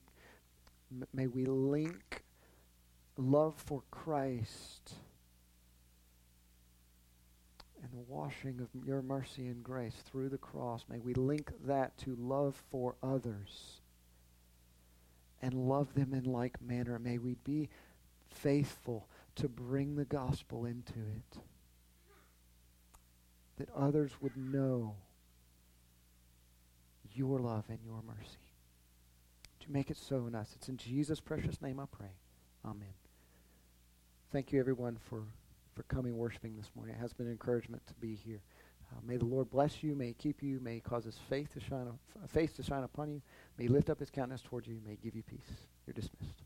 m- 0.92 1.08
may 1.14 1.28
we 1.28 1.46
link 1.46 2.25
love 3.18 3.56
for 3.58 3.84
Christ 3.92 4.94
and 7.82 7.92
the 7.92 8.12
washing 8.12 8.60
of 8.60 8.70
your 8.86 9.02
mercy 9.02 9.48
and 9.48 9.64
grace 9.64 9.96
through 10.06 10.30
the 10.30 10.38
cross, 10.38 10.86
may 10.90 11.00
we 11.00 11.14
link 11.14 11.52
that 11.66 11.98
to 12.00 12.16
love 12.16 12.62
for 12.72 12.96
others 13.04 13.82
and 15.42 15.54
love 15.54 15.94
them 15.94 16.14
in 16.14 16.24
like 16.24 16.62
manner. 16.62 16.98
May 16.98 17.18
we 17.18 17.36
be 17.44 17.70
faithful 18.28 19.08
to 19.36 19.48
bring 19.48 19.96
the 19.96 20.06
gospel 20.06 20.66
into 20.66 20.94
it, 20.94 21.40
that 23.58 23.70
others 23.76 24.12
would 24.22 24.36
know 24.36 24.96
your 27.14 27.40
love 27.40 27.66
and 27.70 27.80
your 27.86 28.02
mercy. 28.06 28.38
To 29.62 29.72
make 29.72 29.90
it 29.90 29.98
so 29.98 30.28
in 30.28 30.36
us. 30.36 30.54
It's 30.56 30.70
in 30.70 30.78
Jesus' 30.78 31.20
precious 31.20 31.62
name 31.62 31.80
I 31.80 31.86
pray. 31.92 32.12
Amen. 32.64 32.94
Thank 34.32 34.52
you, 34.52 34.60
everyone, 34.60 34.98
for 35.10 35.24
for 35.76 35.84
coming 35.84 36.18
worshiping 36.18 36.56
this 36.56 36.70
morning. 36.76 36.96
It 36.96 37.02
has 37.02 37.14
been 37.14 37.26
an 37.26 37.34
encouragement 37.34 37.86
to 37.88 37.94
be 37.96 38.16
here. 38.16 38.42
Uh, 38.92 39.00
may 39.06 39.18
the 39.18 39.26
Lord 39.26 39.50
bless 39.50 39.84
you. 39.84 39.96
May 39.96 40.14
keep 40.14 40.42
you. 40.42 40.60
May 40.62 40.80
cause 40.80 41.04
his 41.04 41.18
faith 41.30 41.54
to 41.54 41.60
shine, 41.60 41.88
face 42.30 42.54
to 42.54 42.64
shine 42.64 42.84
upon 42.84 43.10
you. 43.10 43.22
May 43.58 43.68
lift 43.68 43.90
up 43.90 44.00
his 44.00 44.10
countenance 44.10 44.42
towards 44.42 44.68
you. 44.68 44.80
May 44.86 44.98
give 45.04 45.16
you 45.16 45.24
peace. 45.24 45.68
You're 45.86 45.94
dismissed. 45.94 46.44